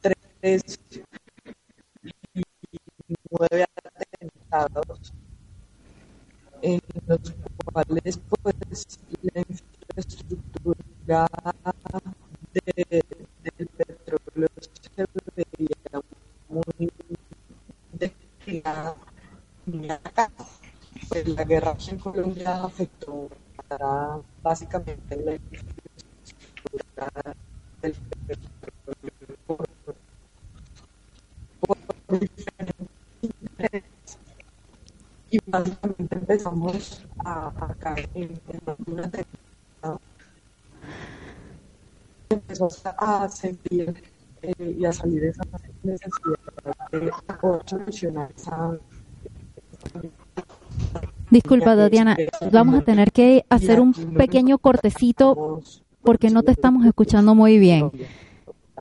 [0.00, 0.78] tres
[2.34, 2.42] y
[3.30, 5.12] nueve atentados
[6.62, 7.34] en los
[7.72, 8.98] cuales pues
[9.34, 11.26] la infraestructura
[12.52, 13.02] de,
[13.42, 15.83] del petróleo se veía
[16.54, 16.90] muy
[17.92, 18.96] destinada
[20.04, 20.30] acá.
[21.08, 23.28] Pues la guerra en Colombia afectó
[24.42, 27.34] básicamente la infraestructura
[27.82, 27.94] del
[29.46, 29.66] por,
[31.60, 32.88] por diferentes
[35.30, 39.98] y básicamente empezamos a, a caer en, temporada.
[42.28, 44.13] Empezó a sentir
[44.44, 45.42] eh, y a salir esa
[45.82, 46.38] necesidad
[46.92, 48.78] de poder solucionar esa.
[51.30, 52.16] Disculpa, Tatiana,
[52.52, 55.60] vamos a tener que hacer un pequeño cortecito
[56.02, 57.90] porque no te estamos escuchando muy bien.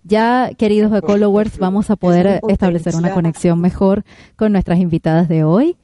[0.03, 4.03] Ya, queridos ecologers, vamos a poder establecer una conexión mejor
[4.35, 5.77] con nuestras invitadas de hoy.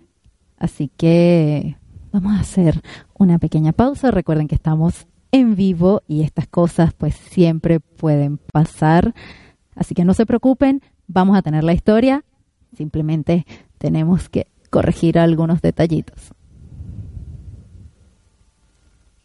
[0.57, 1.77] Así que
[2.11, 2.81] vamos a hacer
[3.17, 4.11] una pequeña pausa.
[4.11, 9.13] Recuerden que estamos en vivo y estas cosas pues siempre pueden pasar.
[9.79, 12.25] Así que no se preocupen, vamos a tener la historia.
[12.75, 13.45] Simplemente
[13.77, 16.33] tenemos que corregir algunos detallitos.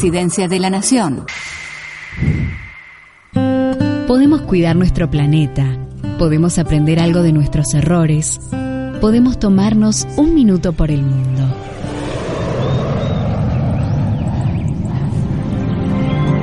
[0.00, 1.26] Presidencia de la Nación.
[4.06, 5.76] Podemos cuidar nuestro planeta,
[6.18, 8.40] podemos aprender algo de nuestros errores,
[9.02, 11.42] podemos tomarnos un minuto por el mundo.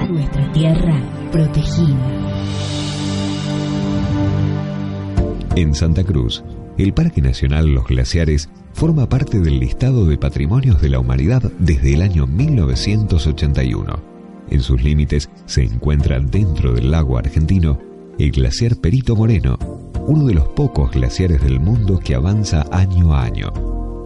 [0.08, 1.02] Nuestra tierra
[1.32, 1.98] protegida.
[5.56, 6.44] En Santa Cruz,
[6.78, 11.96] el Parque Nacional Los Glaciares forma parte del listado de patrimonios de la humanidad desde
[11.96, 14.00] el año 1981.
[14.50, 17.80] En sus límites se encuentra dentro del lago argentino
[18.20, 19.58] el glaciar Perito Moreno,
[20.08, 23.52] uno de los pocos glaciares del mundo que avanza año a año.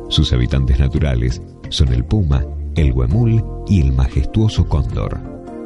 [0.09, 2.45] Sus habitantes naturales son el puma,
[2.75, 5.19] el huemul y el majestuoso cóndor.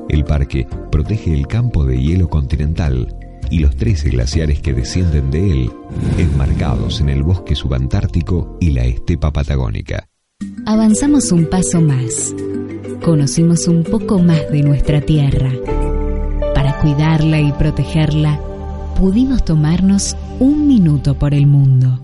[0.09, 3.15] El parque protege el campo de hielo continental
[3.49, 5.71] y los 13 glaciares que descienden de él,
[6.17, 10.07] enmarcados en el bosque subantártico y la estepa patagónica.
[10.65, 12.33] Avanzamos un paso más.
[13.03, 15.51] Conocimos un poco más de nuestra tierra.
[16.53, 18.39] Para cuidarla y protegerla,
[18.97, 22.01] pudimos tomarnos un minuto por el mundo.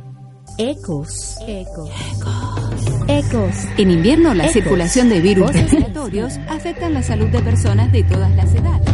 [0.58, 1.38] Ecos.
[1.48, 1.90] Ecos.
[3.08, 3.56] Ecos.
[3.78, 8.54] En invierno la circulación de virus respiratorios afectan la salud de personas de todas las
[8.54, 8.91] edades.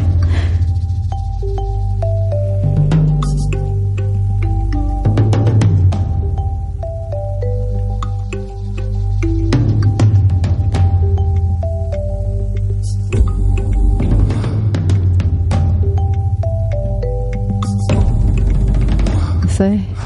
[19.57, 19.96] sim.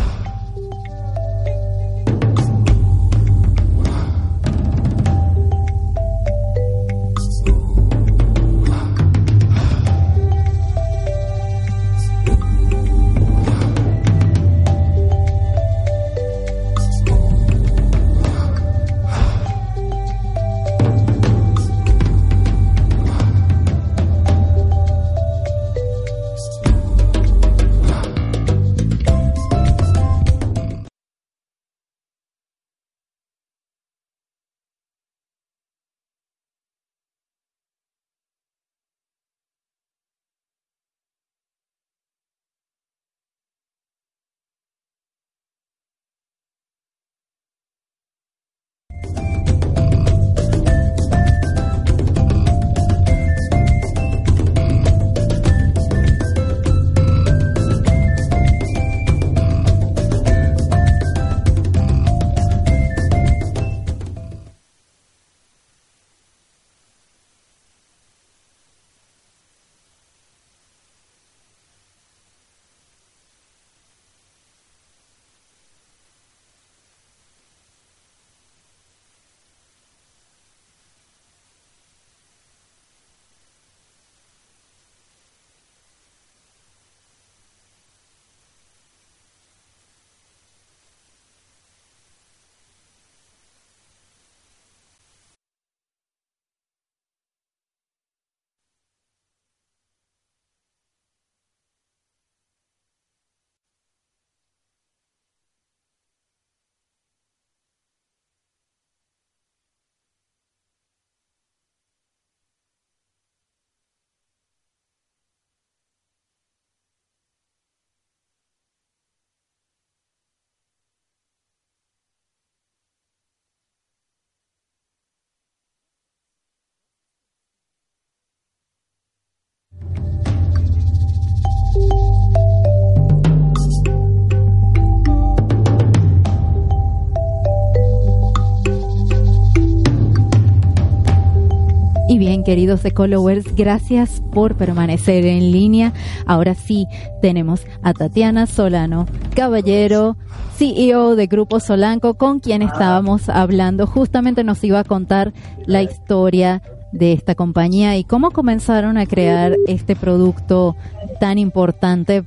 [142.52, 145.94] Queridos Ecolowers, gracias por permanecer en línea.
[146.26, 146.86] Ahora sí,
[147.22, 150.18] tenemos a Tatiana Solano, caballero,
[150.58, 153.88] CEO de Grupo Solanco, con quien estábamos hablando.
[153.88, 155.32] Justamente nos iba a contar
[155.66, 160.76] la historia de esta compañía y cómo comenzaron a crear este producto
[161.22, 162.26] tan importante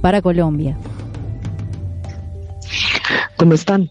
[0.00, 0.78] para Colombia.
[3.36, 3.90] ¿Cómo están?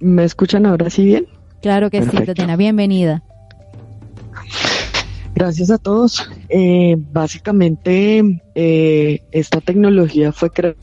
[0.00, 1.28] ¿Me escuchan ahora sí bien?
[1.62, 3.22] Claro que sí, Tatiana, bienvenida.
[5.36, 6.26] Gracias a todos.
[6.48, 10.76] Eh, básicamente, eh, esta tecnología fue creada.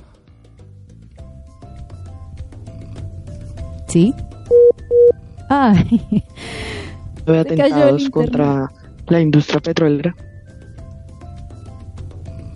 [3.87, 4.13] ¿Sí?
[5.49, 6.23] Ay.
[7.25, 8.71] atentados contra
[9.07, 10.15] la industria petrolera.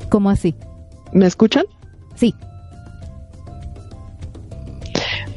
[0.10, 0.54] ¿Cómo así?
[1.14, 1.66] ¿Me escuchan?
[2.14, 2.36] Sí.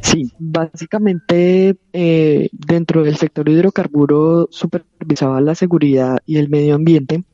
[0.02, 7.24] Sí, básicamente eh, dentro del sector hidrocarburo supervisaba la seguridad y el medio ambiente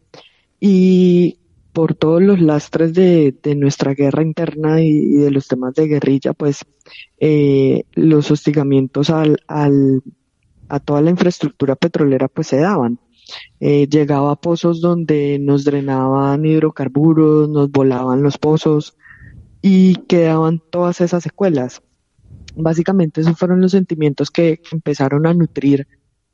[0.61, 1.39] y
[1.73, 6.65] por todos los lastres de, nuestra guerra interna y, de los temas de guerrilla, pues
[7.19, 10.03] eh, los hostigamientos al, al,
[10.69, 12.99] a toda la infraestructura petrolera pues se daban.
[13.61, 18.97] Eh, llegaba a pozos donde nos drenaban hidrocarburos, nos volaban los pozos
[19.61, 21.83] y quedaban todas esas secuelas
[22.57, 25.87] básicamente esos fueron los sentimientos que, empezaron a nutrir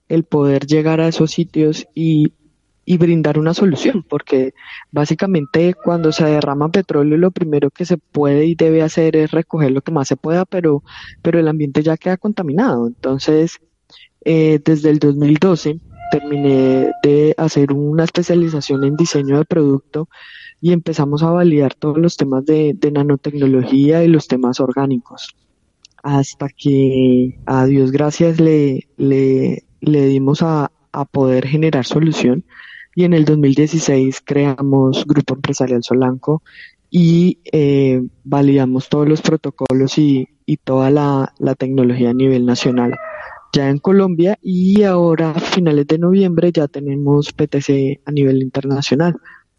[0.09, 2.33] el poder llegar a esos sitios y,
[2.99, 4.53] brindar una solución, porque
[4.91, 9.71] básicamente cuando se derrama petróleo lo primero que se puede y debe hacer es recoger
[9.71, 10.83] lo que más se pueda, pero,
[11.23, 12.87] pero el ambiente ya queda contaminado.
[12.87, 13.61] Entonces,
[14.25, 20.09] eh, desde el 2012 terminé de hacer una especialización en diseño de producto
[20.61, 25.35] y empezamos a validar todos los temas de nanotecnología y los temas orgánicos
[26.03, 30.71] hasta que a Dios gracias le, le, dimos a,
[31.11, 32.45] poder generar solución.
[32.95, 36.43] Y en el 2016 creamos Grupo Empresarial Solanco
[36.91, 40.29] y eh, validamos todos los protocolos y,
[40.65, 42.95] toda la, tecnología a nivel nacional.
[43.55, 49.17] Ya en Colombia y ahora a finales de noviembre ya tenemos PTC a nivel internacional.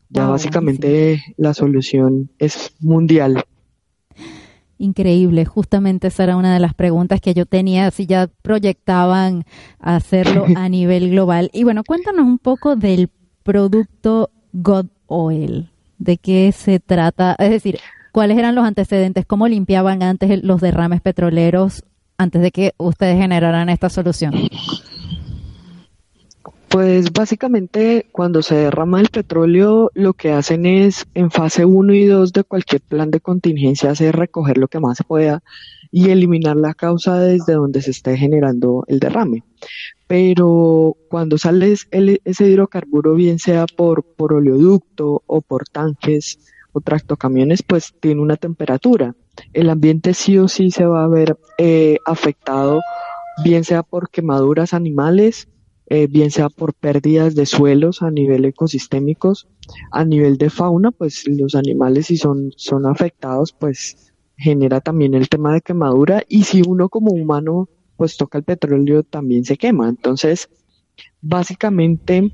[0.10, 3.44] Ya ah, básicamente la solución es mundial
[4.78, 9.46] Increíble, justamente esa era una de las preguntas que yo tenía, si ya proyectaban
[9.80, 11.50] hacerlo a nivel global.
[11.54, 13.10] Y bueno, cuéntanos un poco del
[13.44, 15.70] producto God Oil,
[16.00, 17.80] de qué se trata, es decir,
[18.12, 21.84] cuáles eran los antecedentes, cómo limpiaban antes los derrames petroleros
[22.18, 24.34] antes de que ustedes generaran esta solución.
[26.74, 32.08] Pues básicamente cuando se derrama el petróleo lo que hacen es en fase 1 y
[32.08, 35.44] 2 de cualquier plan de contingencia hacer recoger lo que más pueda
[35.92, 39.44] y eliminar la causa desde donde se esté generando el derrame.
[40.08, 46.40] Pero cuando sale ese hidrocarburo, bien sea por, por oleoducto o por tanques
[46.72, 49.14] o tractocamiones, pues tiene una temperatura.
[49.54, 52.82] El ambiente sí o sí se va a ver eh, afectado,
[53.44, 55.48] bien sea por quemaduras animales,
[55.88, 59.48] eh, bien sea por pérdidas de suelos a nivel ecosistémicos,
[59.92, 65.30] a nivel de fauna, pues los animales si son, son afectados, pues genera también el
[65.30, 69.90] tema de quemadura y si uno como humano pues toca el petróleo también se quema.
[69.90, 70.50] Entonces,
[71.22, 72.32] básicamente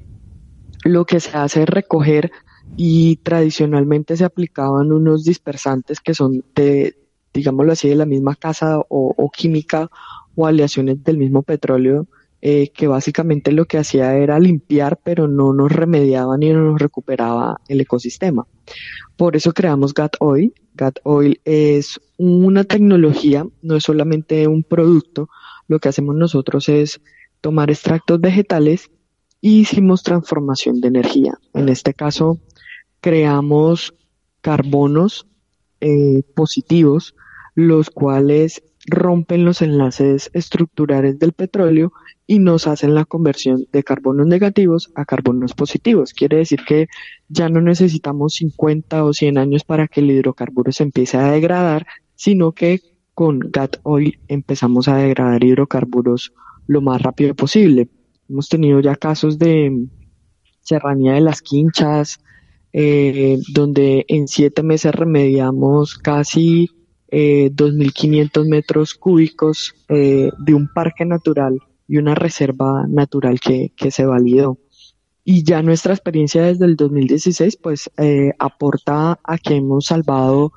[0.84, 2.32] lo que se hace es recoger
[2.78, 6.96] y tradicionalmente se aplicaban unos dispersantes que son de,
[7.34, 9.90] digámoslo así, de la misma casa o, o química
[10.36, 12.08] o aleaciones del mismo petróleo
[12.42, 17.60] eh, que básicamente lo que hacía era limpiar, pero no nos remediaba ni nos recuperaba
[17.68, 18.48] el ecosistema.
[19.18, 20.54] Por eso creamos GAT Oil.
[20.74, 25.30] GAT Oil es una tecnología, no es solamente un producto.
[25.68, 27.02] Lo que hacemos nosotros es
[27.42, 28.90] tomar extractos vegetales
[29.42, 31.38] y hicimos transformación de energía.
[31.54, 32.40] En este caso,
[33.02, 33.94] creamos
[34.42, 35.28] carbonos
[35.82, 37.16] eh, positivos,
[37.56, 41.92] los cuales rompen los enlaces estructurales del petróleo
[42.28, 46.14] y nos hacen la conversión de carbonos negativos a carbonos positivos.
[46.14, 46.88] Quiere decir que
[47.28, 51.88] ya no necesitamos 50 o 100 años para que el hidrocarburo se empiece a degradar,
[52.16, 52.82] sino que
[53.14, 56.34] con GAT Oil empezamos a degradar hidrocarburos
[56.68, 57.90] lo más rápido posible.
[58.30, 59.88] Hemos tenido ya casos de
[60.62, 62.20] serranía de las quinchas,
[62.72, 66.70] eh, donde en siete meses remediamos casi
[67.12, 74.06] eh, 2.500 metros cúbicos eh, de un parque natural y una reserva natural que, se
[74.06, 74.58] validó.
[75.24, 80.52] Y ya nuestra experiencia desde el 2016 pues eh, aporta a que hemos salvado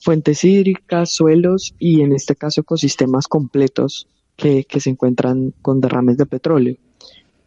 [0.00, 6.26] fuentes hídricas, suelos y en este caso ecosistemas completos que se encuentran con derrames de
[6.26, 6.76] petróleo.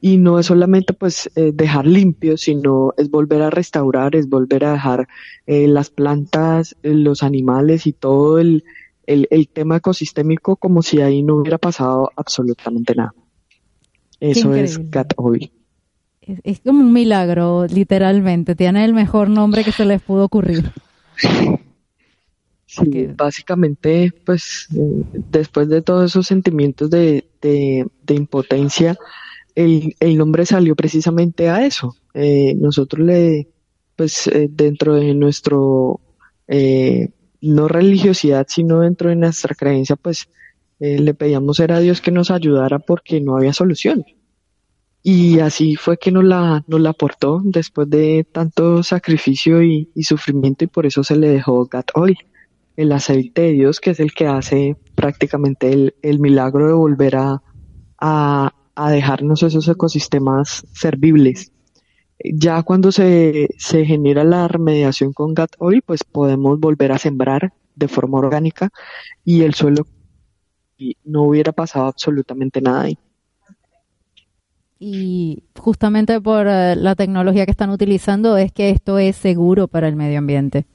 [0.03, 4.65] Y no es solamente pues eh, dejar limpio, sino es volver a restaurar, es volver
[4.65, 5.07] a dejar
[5.45, 8.63] eh, las plantas, eh, los animales y todo el,
[9.05, 13.13] el, el, tema ecosistémico como si ahí no hubiera pasado absolutamente nada.
[14.19, 15.51] Eso es Cat Oil.
[16.21, 18.55] Es, es, como un milagro, literalmente.
[18.55, 20.71] Tiene el mejor nombre que se les pudo ocurrir.
[22.65, 28.97] Sí, básicamente, pues después de todos esos sentimientos de, de, de impotencia,
[29.55, 31.95] el, el, nombre salió precisamente a eso.
[32.13, 33.47] Eh, nosotros le,
[33.95, 35.99] pues eh, dentro de nuestro,
[36.47, 37.09] eh,
[37.41, 40.29] no religiosidad, sino dentro de nuestra creencia, pues
[40.79, 44.03] le pedíamos a Dios que nos ayudara porque no había solución.
[45.03, 50.03] Y así fue que nos la, nos la aportó después de tanto sacrificio y, y
[50.03, 52.17] sufrimiento y por eso se le dejó Gat Oil,
[52.77, 57.15] el aceite de Dios que es el que hace prácticamente el, el milagro de volver
[57.15, 57.41] a,
[58.85, 61.51] a dejarnos esos ecosistemas servibles.
[62.23, 67.53] Ya cuando se, se genera la remediación con GAT Oil, pues podemos volver a sembrar
[67.75, 68.69] de forma orgánica
[69.23, 69.87] y el suelo
[70.77, 72.97] y no hubiera pasado absolutamente nada ahí.
[74.79, 79.87] Y justamente por uh, la tecnología que están utilizando es que esto es seguro para
[79.87, 80.65] el medio ambiente.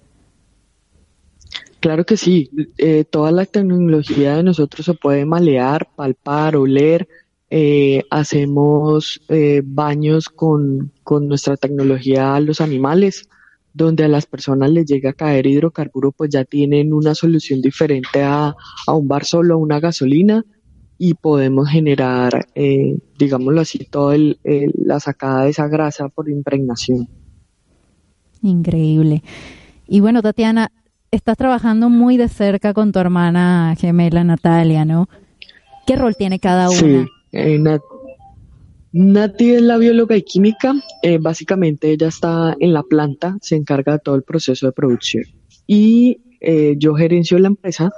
[1.81, 7.09] Claro que sí, eh, toda la tecnología de nosotros se puede malear, palpar, oler,
[7.51, 13.29] eh, hacemos eh, baños con, con, nuestra tecnología a los animales,
[13.73, 18.23] donde a las personas les llega a caer hidrocarburo, pues ya tienen una solución diferente
[18.23, 18.55] a,
[18.87, 20.45] a un bar solo, a una gasolina,
[20.99, 27.09] y podemos generar, eh, digámoslo así, toda la sacada de esa grasa por impregnación.
[28.43, 29.23] Increíble.
[29.87, 30.73] Y bueno, Tatiana,
[31.11, 35.09] estás trabajando muy de cerca con tu hermana gemela Natalia, ¿no?
[35.87, 36.79] ¿Qué rol tiene cada una?
[36.79, 37.07] Sí.
[37.37, 37.83] Eh, Nat
[38.99, 40.75] Nati es la bióloga y química.
[41.03, 45.25] Eh, básicamente ella está en la planta, se encarga de todo el proceso de producción.
[45.67, 47.91] Y eh, yo gerencio la empresa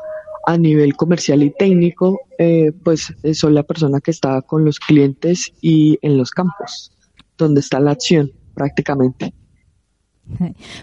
[0.44, 5.52] a nivel comercial y técnico, eh, pues soy la persona que está con los clientes
[5.60, 6.90] y en los campos,
[7.36, 9.32] donde está la acción prácticamente.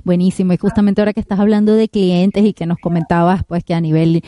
[0.05, 0.53] Buenísimo.
[0.53, 3.81] Y justamente ahora que estás hablando de clientes y que nos comentabas, pues que a
[3.81, 4.23] nivel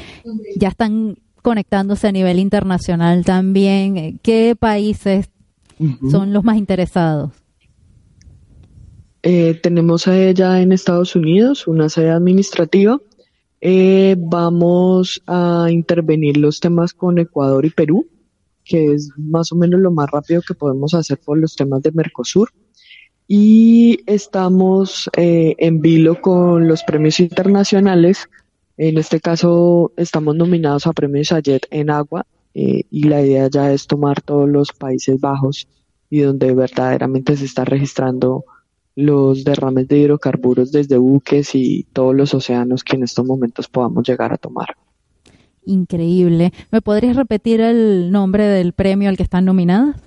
[0.57, 4.19] ya están conectándose a nivel internacional también.
[4.21, 5.29] ¿Qué países
[5.79, 6.11] uh -huh.
[6.11, 7.31] son los más interesados?
[9.23, 12.99] Eh, tenemos sede ya en Estados Unidos, una sede administrativa.
[13.59, 18.07] Eh, vamos a intervenir los temas con Ecuador y Perú,
[18.63, 21.91] que es más o menos lo más rápido que podemos hacer por los temas de
[21.91, 22.51] Mercosur.
[23.27, 28.29] Y estamos eh, en vilo con los premios internacionales
[28.77, 33.71] en este caso estamos nominados a premios Sayet en agua eh, y la idea ya
[33.71, 35.67] es tomar todos los Países Bajos
[36.09, 38.45] y donde verdaderamente se está registrando
[38.95, 44.07] los derrames de hidrocarburos desde buques y todos los océanos que en estos momentos podamos
[44.07, 44.75] llegar a tomar.
[45.65, 46.51] Increíble.
[46.71, 49.97] ¿Me podrías repetir el nombre del premio al que están nominadas?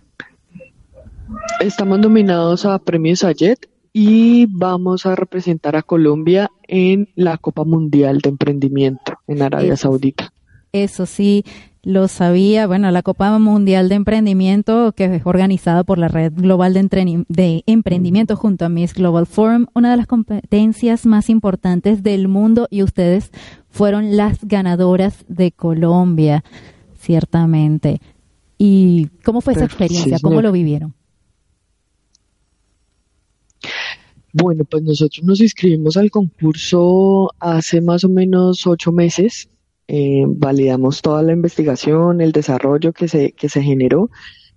[1.60, 8.18] Estamos nominados a premios Sayet y vamos a representar a Colombia en la Copa Mundial
[8.18, 9.88] de Emprendimiento en Arabia Eso.
[9.88, 10.32] Saudita.
[10.72, 11.44] Eso sí,
[11.82, 12.66] lo sabía.
[12.66, 17.64] Bueno, la Copa Mundial de Emprendimiento, que es organizada por la Red Global de, de
[17.66, 22.82] Emprendimiento junto a Miss Global Forum, una de las competencias más importantes del mundo y
[22.82, 23.30] ustedes
[23.68, 26.44] fueron las ganadoras de Colombia,
[26.98, 28.00] ciertamente.
[28.58, 30.18] ¿Y cómo fue esa experiencia?
[30.20, 30.94] ¿Cómo lo vivieron?
[34.32, 39.48] Bueno, pues nosotros nos inscribimos al concurso hace más o menos ocho meses.
[39.88, 44.08] Eh, validamos toda la investigación, el desarrollo que se, que se generó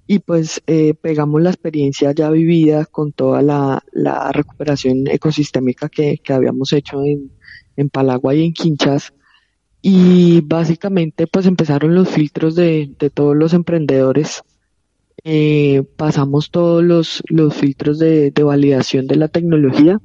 [0.05, 6.19] y pues eh, pegamos la experiencia ya vivida con toda la, la recuperación ecosistémica que,
[6.23, 7.31] que habíamos hecho en,
[7.77, 9.13] en Palagua y en Quinchas.
[9.81, 14.43] Y básicamente pues empezaron los filtros de, de todos los emprendedores
[15.23, 20.01] eh, pasamos todos los, los filtros de, de, validación de la tecnología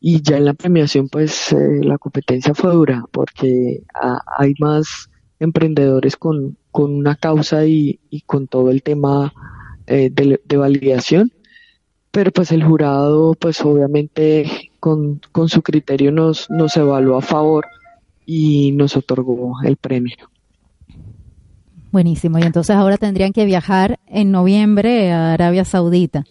[0.00, 3.82] y ya en la premiación pues eh, la competencia fue dura porque
[4.38, 9.32] hay más emprendedores con, con una causa y, y, con todo el tema
[9.86, 11.32] eh, de, de, validación
[12.10, 17.66] pero pues el jurado pues obviamente con, con su criterio nos, nos evaluó a favor
[18.26, 20.16] y nos otorgó el premio.
[21.94, 22.40] Buenísimo.
[22.40, 26.24] Y entonces ahora tendrían que viajar en noviembre a Arabia Saudita.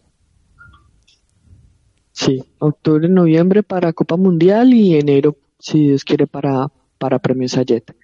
[2.11, 7.95] Sí, octubre, noviembre para Copa Mundial y enero, si Dios quiere, para, para Premios Ayet.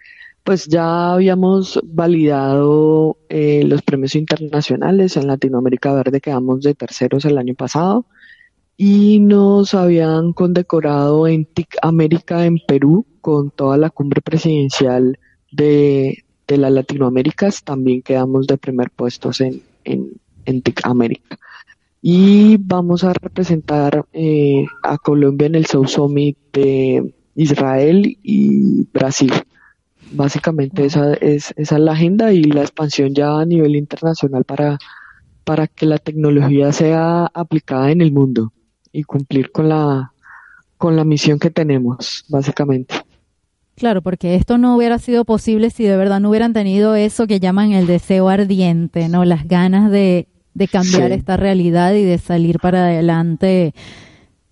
[0.41, 7.37] pues ya habíamos validado eh, los premios internacionales en Latinoamérica Verde, quedamos de terceros el
[7.37, 8.05] año pasado
[8.77, 15.19] y nos habían condecorado en TIC América en Perú con toda la cumbre presidencial
[15.51, 20.13] de, de las Latinoaméricas, también quedamos de primer puestos en, en,
[20.45, 21.37] en América.
[22.01, 29.31] Y vamos a representar eh, a Colombia en el South Summit de Israel y Brasil.
[30.11, 34.79] Básicamente esa es, esa es la agenda y la expansión ya a nivel internacional para,
[35.43, 38.53] para que la tecnología sea aplicada en el mundo
[38.91, 40.13] y cumplir con la,
[40.77, 42.95] con la misión que tenemos, básicamente.
[43.79, 47.39] Claro, porque esto no hubiera sido posible si de verdad no hubieran tenido eso que
[47.39, 49.23] llaman el deseo ardiente, ¿no?
[49.23, 53.73] Las ganas de, de cambiar esta realidad y de salir para adelante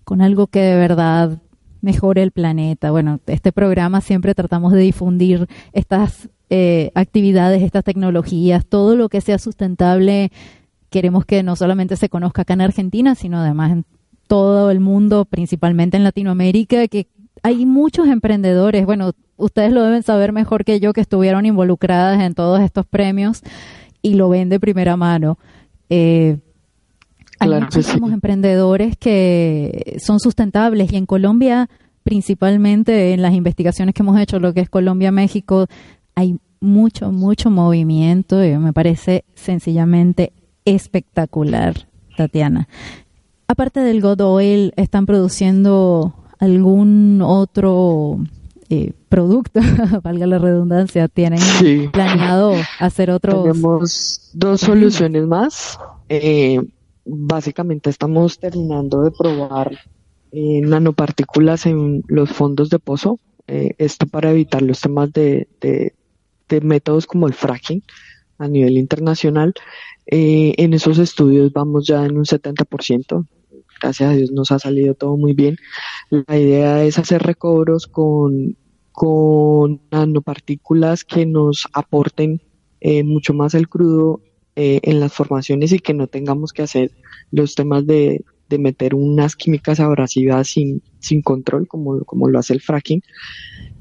[0.04, 1.42] con algo que de verdad
[1.82, 2.90] mejore el planeta.
[2.90, 9.20] Bueno, este programa siempre tratamos de difundir estas eh, actividades, estas tecnologías, todo lo que
[9.20, 10.32] sea sustentable.
[10.88, 13.84] Queremos que no solamente se conozca acá en Argentina, sino además en
[14.26, 17.08] todo el mundo, principalmente en Latinoamérica, que
[17.42, 22.34] hay muchos emprendedores, bueno, ustedes lo deben saber mejor que yo, que estuvieron involucradas en
[22.34, 23.42] todos estos premios
[24.02, 25.38] y lo ven de primera mano.
[25.90, 26.38] Eh,
[27.40, 31.68] hay muchísimos emprendedores que son sustentables y en Colombia,
[32.02, 35.66] principalmente en las investigaciones que hemos hecho, lo que es Colombia-México,
[36.14, 40.32] hay mucho, mucho movimiento y me parece sencillamente
[40.64, 41.86] espectacular,
[42.16, 42.68] Tatiana.
[43.46, 48.20] Aparte del God Oil, ¿están produciendo algún otro
[48.70, 49.60] eh, producto,
[50.02, 51.40] valga la redundancia, tienen
[51.90, 53.42] planeado hacer otros.
[53.42, 55.78] Tenemos dos soluciones más.
[56.08, 56.60] Eh,
[57.04, 59.72] básicamente estamos terminando de probar
[60.32, 63.18] eh, nanopartículas en los fondos de pozo.
[63.46, 65.94] esto para evitar los temas de, de,
[66.50, 67.82] de, métodos como el fracking
[68.36, 69.54] a nivel internacional.
[70.06, 73.26] en esos estudios vamos ya en un 70%
[73.80, 75.56] gracias a Dios nos ha salido todo muy bien.
[76.10, 78.56] La idea es hacer recobros con,
[78.92, 82.42] con nanopartículas que nos aporten
[82.80, 84.20] eh, mucho más el crudo
[84.56, 86.92] eh, en las formaciones y que no tengamos que hacer
[87.30, 92.54] los temas de, de meter unas químicas abrasivas sin, sin control como, como lo hace
[92.54, 93.02] el fracking.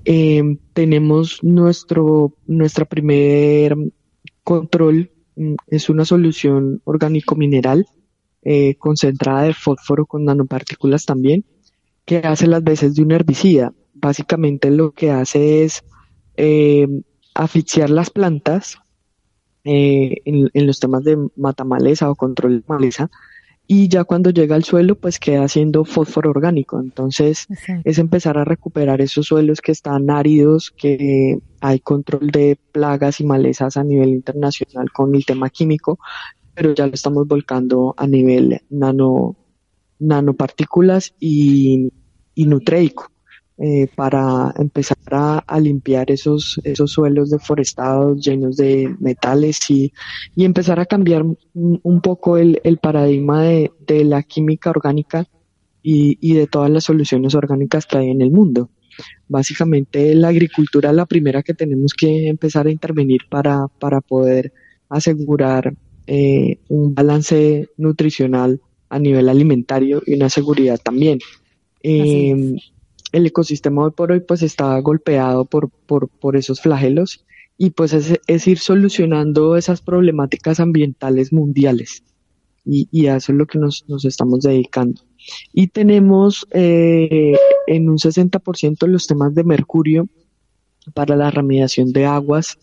[0.06, 3.76] Eh, tenemos nuestro, nuestra primer
[4.43, 7.88] control, mm, es una solución orgánico mineral
[8.43, 11.45] eh, concentrada de fósforo con nanopartículas también,
[12.05, 13.73] que hace las veces de un herbicida.
[13.93, 15.83] Básicamente lo que hace es
[16.38, 16.88] eh,
[17.33, 18.77] asfixiar las plantas
[19.63, 23.09] eh, en, los temas de matamaleza o control de maleza
[23.67, 26.79] y ya cuando llega al suelo pues queda haciendo fósforo orgánico.
[26.79, 27.47] Entonces
[27.83, 33.25] es empezar a recuperar esos suelos que están áridos, que hay control de plagas y
[33.25, 35.99] malezas a nivel internacional con el tema químico
[36.58, 39.36] pero ya lo estamos volcando a nivel nano,
[39.99, 41.93] nanopartículas y,
[42.34, 43.12] y nutreico.
[43.60, 49.91] Eh, para empezar a, limpiar esos, esos suelos deforestados llenos de metales y,
[50.36, 55.26] y empezar a cambiar un, poco el, paradigma de, de, la química orgánica
[55.82, 58.70] y, y, de todas las soluciones orgánicas que hay en el mundo.
[59.28, 64.53] Básicamente la agricultura es la primera que tenemos que empezar a intervenir para, para poder
[64.89, 65.74] asegurar
[66.08, 71.20] eh, un balance nutricional a nivel alimentario y una seguridad también.
[71.84, 72.55] Eh,
[73.12, 77.26] el ecosistema hoy por hoy pues está golpeado por, por, por esos flagelos
[77.58, 82.03] y pues es, ir solucionando esas problemáticas ambientales mundiales
[82.64, 85.01] y, y a eso es lo que nos, nos estamos dedicando.
[85.53, 87.36] Y tenemos eh,
[87.66, 90.08] en un 60% los temas de mercurio
[90.93, 92.58] para la remediación de aguas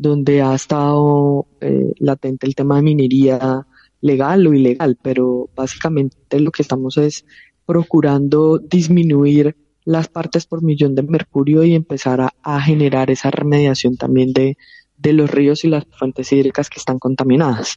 [0.00, 3.66] donde ha estado eh, latente el tema de minería
[4.00, 7.26] legal o ilegal, pero básicamente lo que estamos es
[7.66, 14.32] procurando disminuir las partes por millón de mercurio y empezar a, generar esa remediación también
[14.32, 14.56] de,
[14.96, 17.76] de, los ríos y las fuentes hídricas que están contaminadas.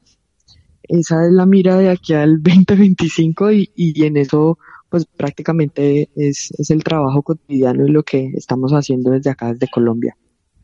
[0.84, 4.58] Esa es la mira de aquí al 2025 y, y en eso
[4.88, 9.68] pues prácticamente es, es el trabajo cotidiano y lo que estamos haciendo desde acá, desde
[9.68, 10.16] Colombia.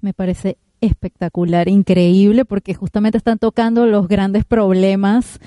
[0.02, 5.40] Me parece espectacular, increíble, porque justamente están tocando los grandes problemas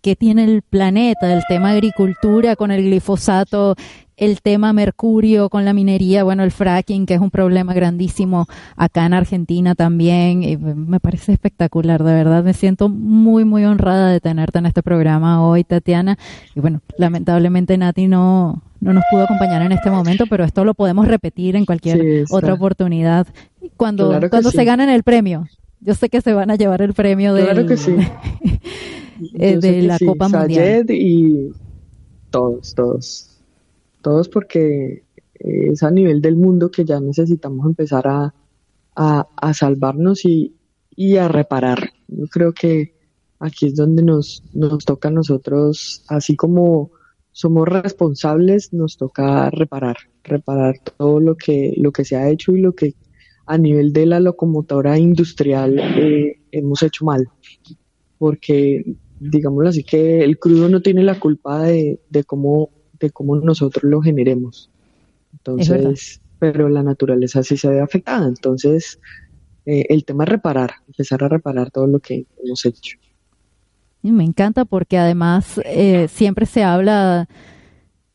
[0.00, 3.76] que tiene el planeta, el tema agricultura con el glifosato,
[4.18, 8.46] el tema mercurio con la minería, bueno, el fracking, que es un problema grandísimo
[8.76, 10.42] acá en Argentina también.
[10.42, 12.42] Y me parece espectacular, de verdad.
[12.42, 16.18] Me siento muy, muy honrada de tenerte en este programa hoy, Tatiana.
[16.54, 20.74] Y bueno, lamentablemente Nati no, no nos pudo acompañar en este momento, pero esto lo
[20.74, 23.28] podemos repetir en cualquier otra oportunidad.
[23.76, 25.46] cuando, cuando se ganan el premio.
[25.80, 27.44] Yo sé que se van a llevar el premio de
[29.34, 30.86] eh, de la Copa Mundial.
[30.90, 31.52] Y
[32.30, 33.30] todos, todos.
[34.02, 35.04] Todos porque
[35.34, 38.34] es a nivel del mundo que ya necesitamos empezar a,
[38.94, 40.54] a, salvarnos y,
[40.94, 41.90] y, a reparar.
[42.08, 42.94] Yo creo que
[43.38, 46.90] aquí es donde nos, nos toca a nosotros, así como
[47.30, 52.60] somos responsables, nos toca reparar, reparar todo lo que, lo que se ha hecho y
[52.60, 52.94] lo que
[53.46, 57.28] a nivel de la locomotora industrial eh, hemos hecho mal.
[58.18, 63.36] Porque, digámoslo así, que el crudo no tiene la culpa de, de cómo, de cómo
[63.36, 64.70] nosotros lo generemos.
[65.32, 68.26] Entonces, pero la naturaleza sí se ve afectada.
[68.26, 69.00] Entonces,
[69.66, 72.96] eh, el tema es reparar, empezar a reparar todo lo que hemos hecho.
[74.02, 77.28] me encanta porque además eh, siempre se habla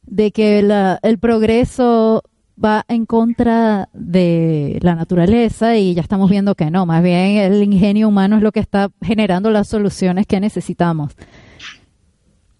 [0.06, 0.60] de que
[1.02, 2.24] el progreso
[2.62, 7.64] va en contra de la naturaleza y ya estamos viendo que no, más bien el
[7.64, 11.16] ingenio humano es lo que está generando las soluciones que necesitamos.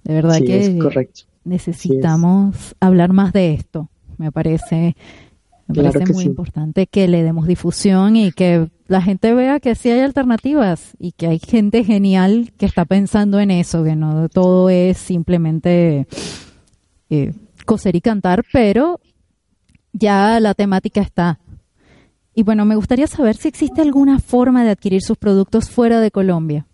[0.04, 1.08] De verdad que
[1.44, 3.90] necesitamos hablar más de esto.
[4.18, 4.96] Me parece,
[5.68, 9.90] me parece muy importante que le demos difusión y que la gente vea que sí
[9.90, 14.70] hay alternativas y que hay gente genial que está pensando en eso, que no todo
[14.70, 16.08] es simplemente
[17.10, 17.34] eh,
[17.66, 19.00] coser y cantar, pero
[19.94, 21.40] ya la temática está.
[22.36, 26.12] Y bueno, me gustaría saber si existe alguna forma de adquirir sus productos fuera de
[26.12, 26.66] Colombia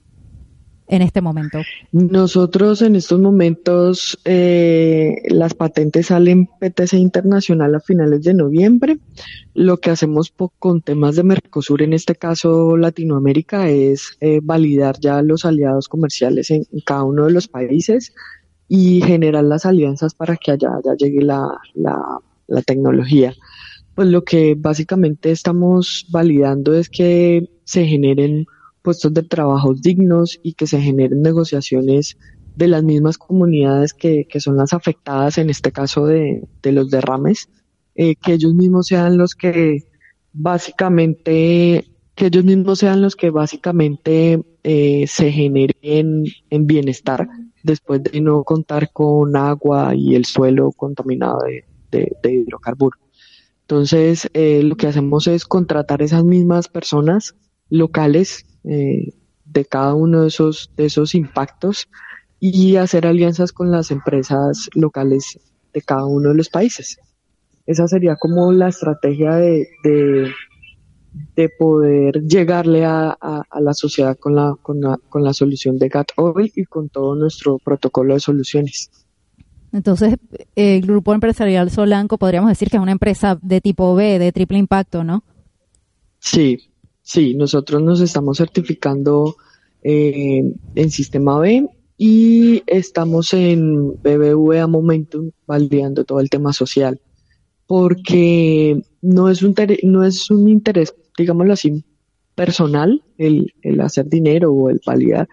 [0.89, 1.59] en este momento?
[1.91, 8.97] Nosotros en estos momentos eh, las patentes salen PTC Internacional a finales de noviembre.
[9.53, 15.21] Lo que hacemos con temas de Mercosur, en este caso Latinoamérica, es eh, validar ya
[15.21, 18.13] los aliados comerciales en, cada uno de los países
[18.67, 21.59] y generar las alianzas para que allá, llegue la,
[22.49, 23.33] la tecnología.
[23.95, 28.45] Pues lo que básicamente estamos validando es que se generen
[28.81, 32.17] puestos de trabajo dignos y que se generen negociaciones
[32.55, 36.89] de las mismas comunidades que, que son las afectadas, en este caso de, de los
[36.89, 37.49] derrames,
[37.95, 39.83] eh, que ellos mismos sean los que
[40.33, 41.85] básicamente,
[42.15, 47.27] que ellos mismos sean los que básicamente eh, se generen en bienestar
[47.63, 52.99] después de no contar con agua y el suelo contaminado de, de, de hidrocarburos.
[53.69, 57.35] Entonces, eh, lo que hacemos es contratar esas mismas personas
[57.69, 59.13] locales eh,
[59.45, 61.87] de cada uno de esos, de esos impactos
[62.39, 65.39] y hacer alianzas con las empresas locales
[65.71, 66.97] de cada uno de los países.
[67.67, 73.15] Esa sería como la estrategia de, de, poder llegarle a,
[73.59, 77.13] la sociedad con la, con, la, con la solución de GAT Oil y con todo
[77.13, 78.89] nuestro protocolo de soluciones.
[79.71, 80.15] Entonces,
[80.55, 84.57] el grupo empresarial Solanco podríamos decir que es una empresa de tipo B, de triple
[84.57, 85.23] impacto, ¿no?
[86.19, 86.69] Sí,
[87.09, 89.35] Sí, nosotros nos estamos certificando
[89.81, 90.43] eh,
[90.75, 91.67] en sistema B
[91.97, 97.01] y estamos en BBVA Momentum validando todo el tema social,
[97.65, 101.83] porque no es un, no es un interés, digámoslo así,
[102.35, 105.27] personal el, el hacer dinero o el validar,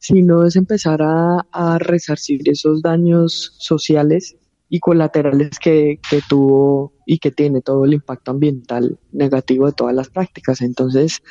[0.00, 4.36] sino es empezar a, a resarcir esos daños sociales
[4.68, 9.94] y colaterales que, que, tuvo y que tiene todo el impacto ambiental negativo de todas
[9.94, 10.62] las prácticas.
[10.62, 11.22] Entonces,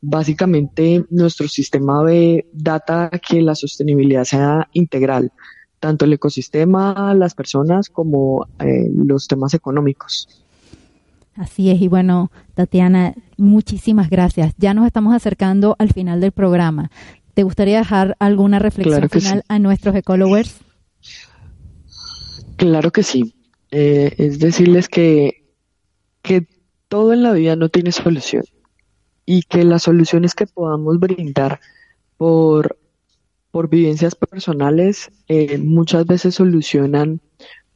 [0.00, 5.32] básicamente nuestro sistema de data que la sostenibilidad sea integral,
[5.78, 10.28] tanto el ecosistema, las personas como eh, los temas económicos.
[11.34, 14.54] Así es, y bueno, Tatiana, muchísimas gracias.
[14.56, 16.90] Ya nos estamos acercando al final del programa.
[17.34, 20.56] ¿Te gustaría dejar alguna reflexión final a nuestros ecologers?
[22.56, 23.34] Claro que sí.
[23.72, 25.44] Eh, es decirles que,
[26.22, 26.46] que
[26.88, 28.44] todo en la vida no tiene solución
[29.26, 31.58] y que las soluciones que podamos brindar
[32.16, 32.78] por,
[33.50, 37.20] por vivencias personales eh, muchas veces solucionan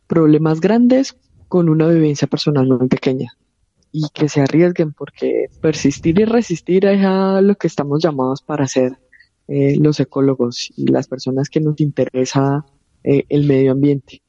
[0.06, 1.16] problemas grandes
[1.48, 3.32] con una vivencia personal muy pequeña
[3.90, 8.64] y que se arriesguen porque persistir y resistir es a lo que estamos llamados para
[8.64, 8.98] hacer
[9.48, 12.64] eh, los ecólogos y las personas que nos interesa
[13.02, 14.20] el medio ambiente.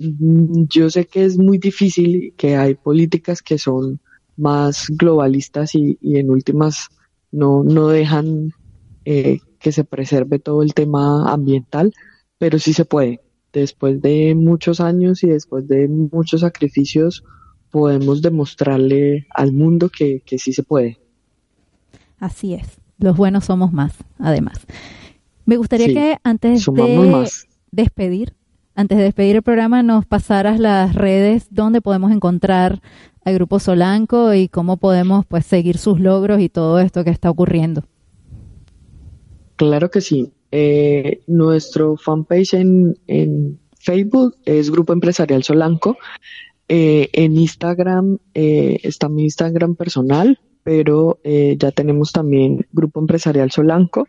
[0.00, 4.00] Mm, yo sé que es muy difícil, que hay políticas que son
[4.36, 6.88] más globalistas y, en últimas
[7.30, 8.52] no, no dejan
[9.04, 11.92] eh, que se preserve todo el tema ambiental,
[12.38, 13.20] pero sí se puede.
[13.52, 17.22] Después de muchos años y después de muchos sacrificios,
[17.70, 20.98] podemos demostrarle al mundo que, que sí se puede.
[22.18, 24.66] Así es, los buenos somos más, además.
[25.46, 27.28] Me gustaría que antes de
[27.72, 28.34] despedir,
[28.74, 32.80] antes de despedir el programa, nos pasaras las redes donde podemos encontrar
[33.24, 37.30] al Grupo Solanco y cómo podemos pues seguir sus logros y todo esto que está
[37.30, 37.84] ocurriendo.
[39.56, 40.32] Claro que sí.
[40.52, 45.96] Eh, nuestro fanpage en, en, Facebook es Grupo Empresarial Solanco.
[46.68, 54.06] Eh, en Instagram eh, está mi Instagram personal, pero ya tenemos también Grupo Empresarial Solanco.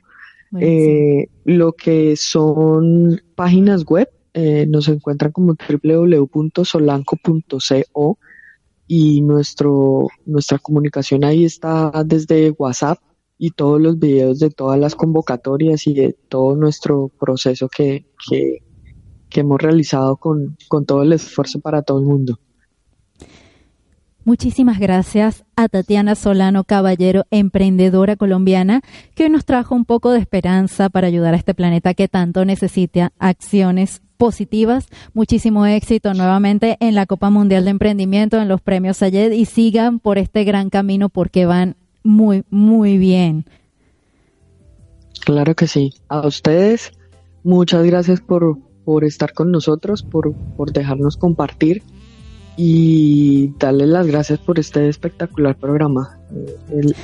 [1.46, 4.10] lo que son páginas web
[4.68, 8.18] nos encuentran como www.solanco.co
[8.94, 13.00] y nuestro, nuestra comunicación ahí está desde WhatsApp
[13.38, 18.60] y todos los videos de todas las convocatorias y de todo nuestro proceso que, que,
[19.40, 22.38] hemos realizado con, con todo el esfuerzo para todo el mundo.
[24.24, 28.82] Muchísimas gracias a Tatiana Solano Caballero, emprendedora colombiana,
[29.16, 32.46] que hoy nos trajo un poco de esperanza para ayudar a este planeta que tanto
[32.46, 34.90] necesita acciones positivas.
[35.16, 39.98] Muchísimo éxito nuevamente en la Copa Mundial de Emprendimiento, en los premios Ayed y sigan
[39.98, 43.46] por este gran camino porque van muy, muy bien.
[45.26, 45.96] Claro que sí.
[46.10, 46.92] A ustedes,
[47.44, 51.82] muchas gracias por, por estar con nosotros, por, por dejarnos compartir
[52.64, 56.20] y darles las gracias por este espectacular programa.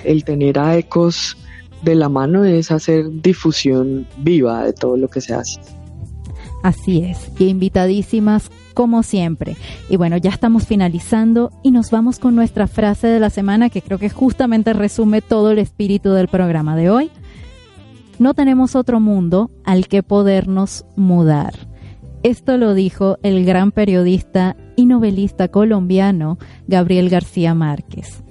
[0.06, 1.36] El, tener a Ecos
[1.82, 5.60] de la mano es hacer difusión viva de todo lo que se hace.
[6.62, 9.58] Así es, y invitadísimas como siempre.
[9.90, 13.82] Y bueno, ya estamos finalizando y nos vamos con nuestra frase de la semana que
[13.82, 17.10] creo que justamente resume todo el espíritu del programa de hoy.
[18.20, 21.56] No tenemos otro mundo al que podernos mudar.
[22.24, 26.38] Esto lo dijo el gran periodista y novelista colombiano
[26.68, 28.22] Gabriel García Márquez.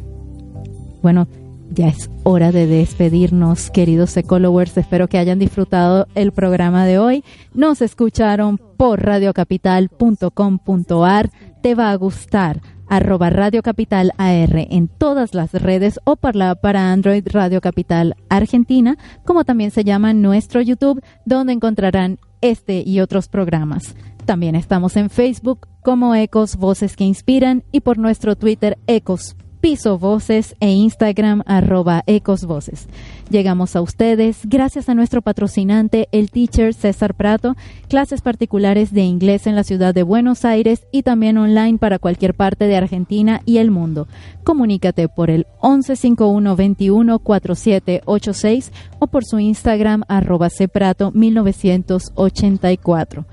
[1.02, 1.28] Bueno,
[1.70, 4.76] ya es hora de despedirnos, queridos ecolowers.
[4.76, 7.24] Espero que hayan disfrutado el programa de hoy.
[7.54, 11.30] Nos escucharon por radiocapital.com.ar.
[11.62, 16.92] Te va a gustar arroba Radio Capital AR en todas las redes o para, para
[16.92, 22.18] Android Radio Capital Argentina, como también se llama nuestro YouTube, donde encontrarán
[22.50, 23.94] este y otros programas.
[24.24, 29.36] También estamos en Facebook como Ecos Voces que Inspiran y por nuestro Twitter Ecos
[29.66, 32.86] Piso Voces e Instagram arroba Ecos Voces.
[33.30, 37.56] Llegamos a ustedes gracias a nuestro patrocinante, el teacher César Prato,
[37.88, 42.34] clases particulares de inglés en la ciudad de Buenos Aires y también online para cualquier
[42.34, 44.06] parte de Argentina y el mundo.
[44.44, 53.24] Comunícate por el 1151 21 4786 o por su Instagram arroba Prato 1984.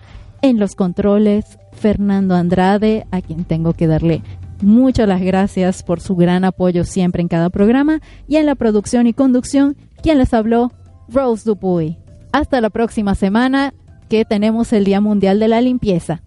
[0.41, 4.23] En los controles, Fernando Andrade, a quien tengo que darle
[4.61, 9.07] Muchas las gracias por su gran apoyo siempre en cada programa y en la producción
[9.07, 10.71] y conducción, quien les habló,
[11.09, 11.97] Rose Dupuy.
[12.31, 13.73] Hasta la próxima semana
[14.09, 16.21] que tenemos el Día Mundial de la Limpieza.